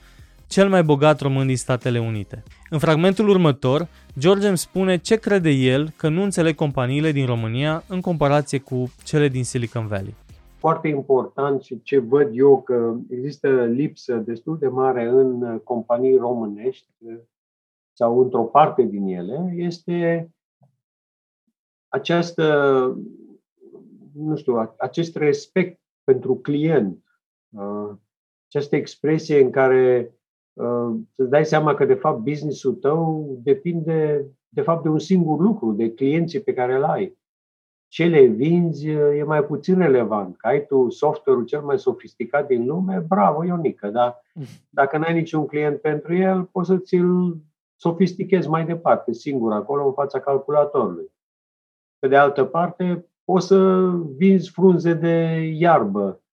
[0.47, 2.43] cel mai bogat român din Statele Unite.
[2.69, 3.87] În fragmentul următor,
[4.19, 8.91] George îmi spune ce crede el că nu înțeleg companiile din România în comparație cu
[9.03, 10.15] cele din Silicon Valley.
[10.57, 16.87] Foarte important și ce văd eu că există lipsă destul de mare în companii românești
[17.93, 20.29] sau într-o parte din ele, este
[21.87, 22.97] această,
[24.13, 27.03] nu știu, acest respect pentru client,
[28.47, 30.13] această expresie în care
[30.53, 35.39] Uh, să-ți dai seama că, de fapt, businessul tău depinde, de fapt, de un singur
[35.39, 37.17] lucru, de clienții pe care îl ai.
[37.87, 40.37] Ce le vinzi uh, e mai puțin relevant.
[40.37, 44.21] Că ai tu software-ul cel mai sofisticat din lume, bravo, Ionică, dar
[44.79, 47.37] dacă n-ai niciun client pentru el, poți să ți-l
[47.75, 51.11] sofistichezi mai departe, singur, acolo, în fața calculatorului.
[51.99, 56.23] Pe de altă parte, poți să vinzi frunze de iarbă,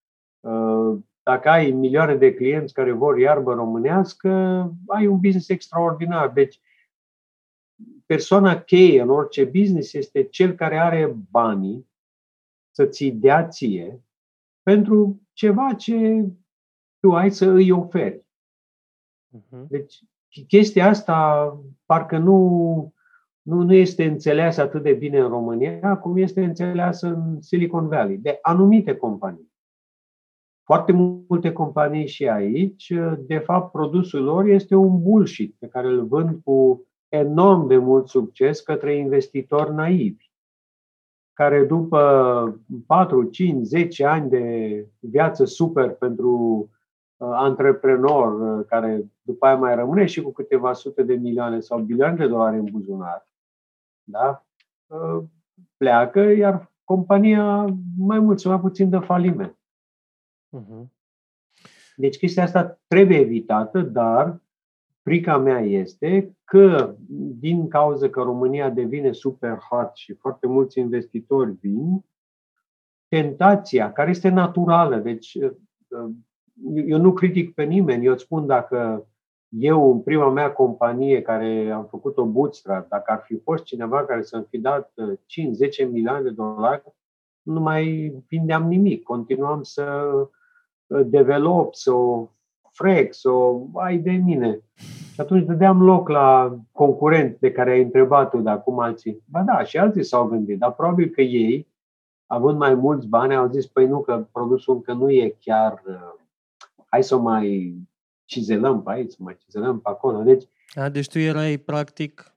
[0.41, 4.29] uh, dacă ai milioane de clienți care vor iarbă românească,
[4.87, 6.33] ai un business extraordinar.
[6.33, 6.61] Deci,
[8.07, 11.89] persoana cheie în orice business este cel care are banii
[12.71, 14.03] să ți dea ție
[14.63, 16.27] pentru ceva ce
[17.01, 18.25] tu ai să îi oferi.
[19.37, 19.67] Uh-huh.
[19.69, 20.03] Deci,
[20.47, 22.95] chestia asta parcă nu,
[23.51, 28.17] nu, nu este înțeleasă atât de bine în România cum este înțeleasă în Silicon Valley,
[28.17, 29.53] de anumite companii.
[30.65, 36.07] Foarte multe companii și aici, de fapt, produsul lor este un bullshit pe care îl
[36.07, 40.31] vând cu enorm de mult succes către investitori naivi,
[41.33, 46.31] care după 4, 5, 10 ani de viață super pentru
[47.17, 51.79] uh, antreprenor, uh, care după aia mai rămâne și cu câteva sute de milioane sau
[51.79, 53.30] bilioane de dolari în buzunar,
[54.11, 54.45] da?
[54.87, 55.23] Uh,
[55.77, 57.65] pleacă, iar compania
[57.99, 59.59] mai mult sau mai puțin de faliment.
[60.59, 60.85] Uh-huh.
[61.97, 64.41] Deci chestia asta trebuie evitată, dar
[65.03, 66.95] frica mea este că
[67.39, 72.05] din cauza că România devine super hot și foarte mulți investitori vin,
[73.09, 75.39] tentația, care este naturală, deci
[76.87, 79.07] eu nu critic pe nimeni, eu îți spun dacă
[79.51, 84.05] eu, în prima mea companie care am făcut o bootstrap, dacă ar fi fost cineva
[84.05, 84.93] care să-mi fi dat
[85.87, 86.83] 5-10 milioane de dolari,
[87.43, 89.03] nu mai vindeam nimic.
[89.03, 90.13] Continuam să
[90.87, 92.29] develop, să o
[92.71, 94.61] frec, să o ai de mine.
[95.13, 99.23] Și atunci dădeam loc la concurent de care ai întrebat tu de acum alții.
[99.25, 101.69] Ba da, și alții s-au gândit, dar probabil că ei,
[102.27, 106.21] având mai mulți bani, au zis, păi nu, că produsul încă nu e chiar, uh,
[106.87, 107.75] hai să o mai
[108.31, 110.23] cizelăm pe aici, să mai cizelăm pe acolo.
[110.23, 112.35] Deci, A, deci tu erai practic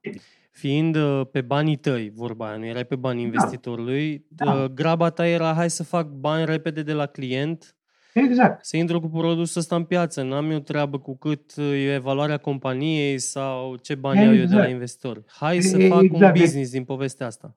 [0.52, 3.28] fiind uh, pe banii tăi, vorba aia, nu erai pe banii da.
[3.28, 4.68] investitorului, da.
[4.68, 7.76] graba ta era hai să fac bani repede de la client
[8.14, 8.66] Exact.
[8.66, 10.24] Să intru cu produsul ăsta în piață.
[10.24, 14.36] N-am eu treabă cu cât e valoarea companiei sau ce bani exact.
[14.36, 14.74] au eu de la exact.
[14.74, 15.24] investitori.
[15.28, 15.94] Hai să exact.
[15.94, 16.40] fac un exact.
[16.40, 17.56] business din povestea asta.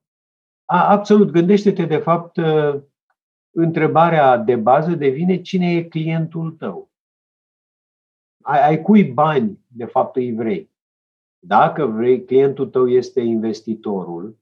[0.64, 1.30] A, absolut.
[1.30, 2.82] Gândește-te, de fapt, ă,
[3.50, 6.90] întrebarea de bază devine cine e clientul tău.
[8.46, 10.70] Ai, ai cui bani, de fapt, îi vrei.
[11.38, 14.38] Dacă vrei, clientul tău este investitorul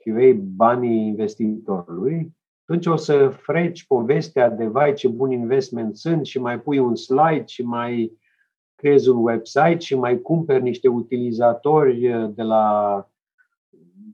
[0.00, 6.26] și vrei banii investitorului, atunci o să freci povestea de vai ce bun investment sunt
[6.26, 8.18] și mai pui un slide și mai
[8.74, 12.00] creezi un website și mai cumperi niște utilizatori
[12.34, 13.06] de la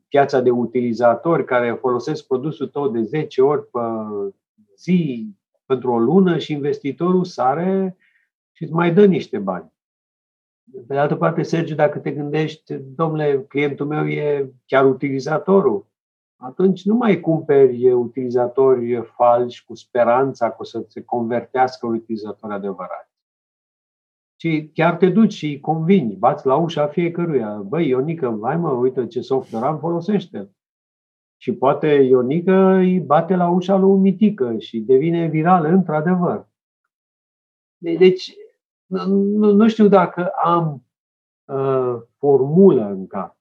[0.09, 3.81] piața de utilizatori care folosesc produsul tău de 10 ori pe
[4.77, 5.29] zi
[5.67, 7.97] pentru o lună și investitorul sare
[8.57, 9.73] și îți mai dă niște bani.
[10.73, 15.87] Pe de altă parte, Sergiu, dacă te gândești, domnule, clientul meu e chiar utilizatorul,
[16.37, 22.53] atunci nu mai cumperi utilizatori falși cu speranța că o să se convertească în utilizatori
[22.53, 23.15] adevărați.
[24.37, 27.57] Ci chiar te duci și îi convingi, bați la ușa fiecăruia.
[27.57, 30.51] Băi, Ionică, hai mă, uite ce software am, folosește
[31.41, 36.49] Și poate Ionică îi bate la ușa lui Mitică și devine viral într-adevăr.
[37.79, 38.37] Deci,
[38.87, 40.85] nu, nu știu dacă am
[41.45, 43.37] uh, formulă în cap.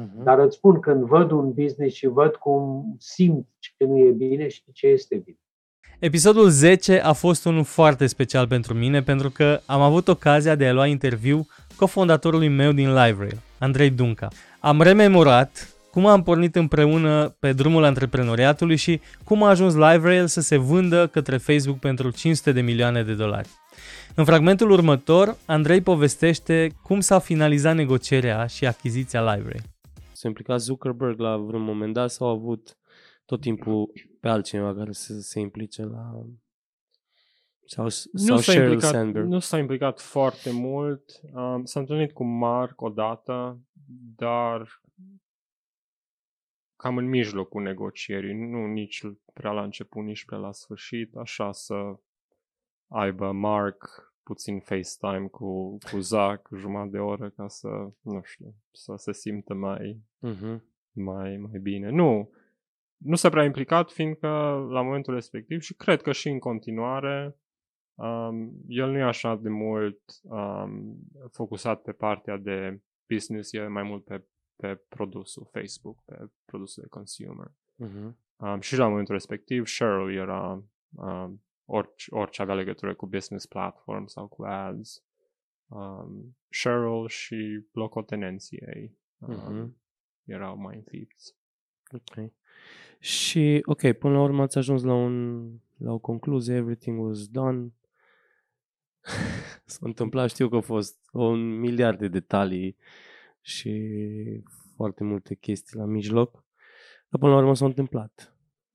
[0.00, 0.22] Uh-huh.
[0.24, 4.48] Dar îți spun, când văd un business și văd cum simt ce nu e bine
[4.48, 5.36] și ce este bine.
[5.98, 10.66] Episodul 10 a fost unul foarte special pentru mine pentru că am avut ocazia de
[10.66, 14.28] a lua interviu cofondatorului meu din LiveRail, Andrei Dunca.
[14.60, 20.40] Am rememorat cum am pornit împreună pe drumul antreprenoriatului și cum a ajuns LiveRail să
[20.40, 23.48] se vândă către Facebook pentru 500 de milioane de dolari.
[24.16, 29.62] În fragmentul următor, Andrei povestește cum s-a finalizat negocierea și achiziția LiveRail.
[30.12, 32.78] S-a implicat Zuckerberg la vreun moment dat sau a avut
[33.24, 36.10] tot timpul pe altcineva care să se implice la...
[37.64, 39.26] Sau, sau nu, s-a Sheryl implicat, Sandberg.
[39.26, 41.04] nu s-a implicat foarte mult.
[41.32, 43.60] Um, s-a întâlnit cu Mark odată,
[44.16, 44.80] dar
[46.76, 49.02] cam în mijlocul negocierii, nu nici
[49.32, 51.74] prea la început, nici prea la sfârșit, așa să
[52.92, 57.68] aibă Mark puțin FaceTime cu, cu Zach jumătate de oră ca să,
[58.00, 60.60] nu știu, să se simtă mai, uh-huh.
[60.92, 61.90] mai, mai bine.
[61.90, 62.30] Nu,
[62.96, 64.28] nu s-a prea implicat, fiindcă
[64.70, 67.36] la momentul respectiv și cred că și în continuare
[67.94, 70.96] um, el nu e așa de mult um,
[71.30, 74.24] focusat pe partea de business, e mai mult pe,
[74.56, 77.50] pe produsul Facebook, pe produsul de consumer.
[77.84, 78.10] Uh-huh.
[78.36, 84.06] Um, și la momentul respectiv, Cheryl era um, orice, orice avea legătură cu business platform
[84.06, 85.02] sau cu ads.
[85.66, 89.76] Um, Cheryl și locotenenții ei um, Mhm.
[90.24, 91.34] erau mai înfipți.
[91.92, 92.30] Ok.
[92.98, 95.44] Și, ok, până la urmă ați ajuns la, un,
[95.76, 97.72] la o concluzie, everything was done.
[99.64, 102.76] S-a întâmplat, știu că au fost un miliard de detalii
[103.40, 104.42] și
[104.76, 106.44] foarte multe chestii la mijloc,
[107.08, 108.31] dar până la urmă s-a întâmplat.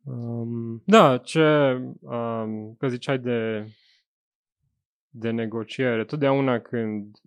[0.08, 3.68] Um, Da, ce, um, că ziceai de,
[5.10, 7.18] de negociere, totdeauna când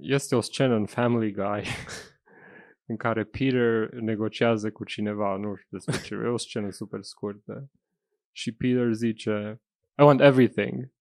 [0.00, 1.62] este o scenă în Family Guy
[2.90, 7.70] în care Peter negociază cu cineva, nu știu despre ce, e o scenă super scurtă.
[8.32, 9.60] Și Peter zice,
[9.98, 10.92] I want everything.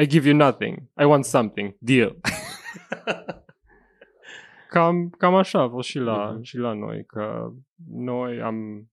[0.00, 0.78] I give you nothing.
[1.00, 1.76] I want something.
[1.78, 2.16] Deal.
[4.68, 6.42] cam, cam așa a fost și la, Mhm.
[6.42, 7.52] și la noi, că
[7.88, 8.86] noi am,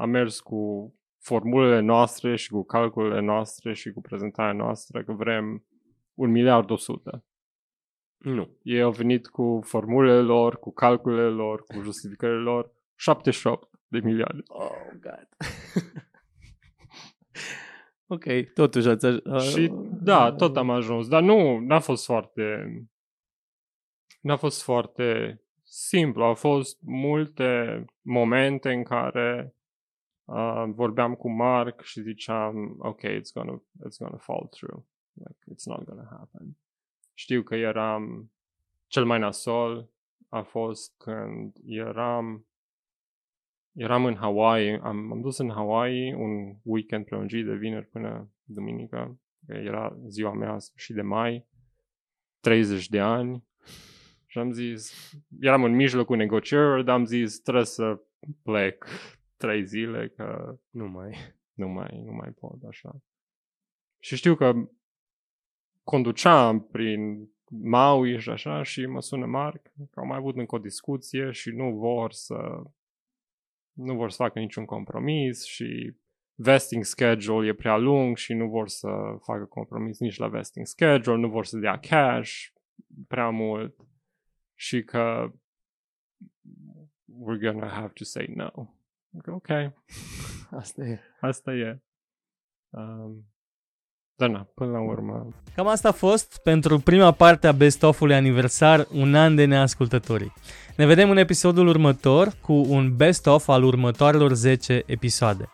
[0.00, 5.64] am mers cu formulele noastre și cu calculele noastre și cu prezentarea noastră că vrem
[6.14, 7.24] un miliard o sută.
[8.18, 8.48] nu.
[8.62, 14.42] Ei au venit cu formulele lor, cu calculele lor, cu justificările lor, 78 de milioane.
[14.46, 14.70] Oh,
[15.00, 15.28] God.
[18.16, 19.06] ok, totuși ați...
[19.06, 19.72] Uh, Și
[20.02, 22.64] da, tot am ajuns, dar nu, n-a fost foarte
[24.20, 26.24] n-a fost foarte simplu.
[26.24, 29.54] Au fost multe momente în care
[30.30, 34.84] uh, vorbeam cu Mark și ziceam, ok, it's gonna, it's gonna fall through.
[35.12, 36.56] Like, it's not gonna happen.
[37.14, 38.32] Știu că eram
[38.86, 39.90] cel mai nasol
[40.28, 42.44] a fost când eram
[43.72, 49.20] eram în Hawaii, am, am dus în Hawaii un weekend prelungit de vineri până duminică,
[49.46, 51.46] că era ziua mea și de mai,
[52.40, 53.44] 30 de ani,
[54.26, 58.00] și am zis, eram în mijlocul negocierilor, dar am zis, trebuie să
[58.42, 58.86] plec
[59.40, 61.16] trei zile, că Nu mai.
[61.60, 63.02] nu mai, nu mai pot așa.
[63.98, 64.52] Și știu că
[65.84, 70.58] conduceam prin Maui și așa și mă sună Mark că au mai avut încă o
[70.58, 72.62] discuție și nu vor să
[73.72, 75.96] nu vor să facă niciun compromis și
[76.34, 78.88] vesting schedule e prea lung și nu vor să
[79.22, 82.46] facă compromis nici la vesting schedule, nu vor să dea cash
[83.08, 83.76] prea mult
[84.54, 85.32] și că
[87.22, 88.79] we're gonna have to say no.
[89.32, 89.48] Ok,
[90.60, 91.00] Asta e.
[91.20, 91.82] asta e.
[92.70, 93.24] Um,
[94.16, 95.28] Dar na, până la urmă...
[95.54, 100.32] Cam asta a fost pentru prima parte a Best of-ului aniversar Un an de neascultătorii.
[100.76, 105.52] Ne vedem în episodul următor cu un Best of al următoarelor 10 episoade.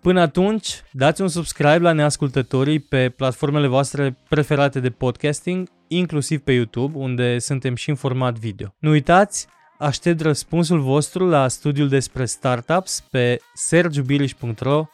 [0.00, 6.52] Până atunci, dați un subscribe la neascultătorii pe platformele voastre preferate de podcasting, inclusiv pe
[6.52, 8.74] YouTube, unde suntem și în format video.
[8.78, 9.48] Nu uitați,
[9.80, 14.84] aștept răspunsul vostru la studiul despre startups pe sergiubiriș.ro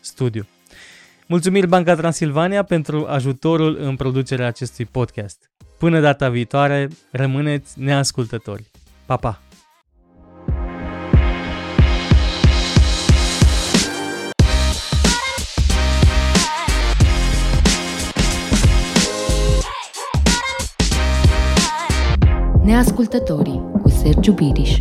[0.00, 0.46] studiu.
[1.26, 5.50] Mulțumiri Banca Transilvania pentru ajutorul în producerea acestui podcast.
[5.78, 8.70] Până data viitoare, rămâneți neascultători.
[9.06, 9.42] Pa, pa!
[22.64, 23.78] Neascultătorii
[24.08, 24.80] cu Sergiu Biriș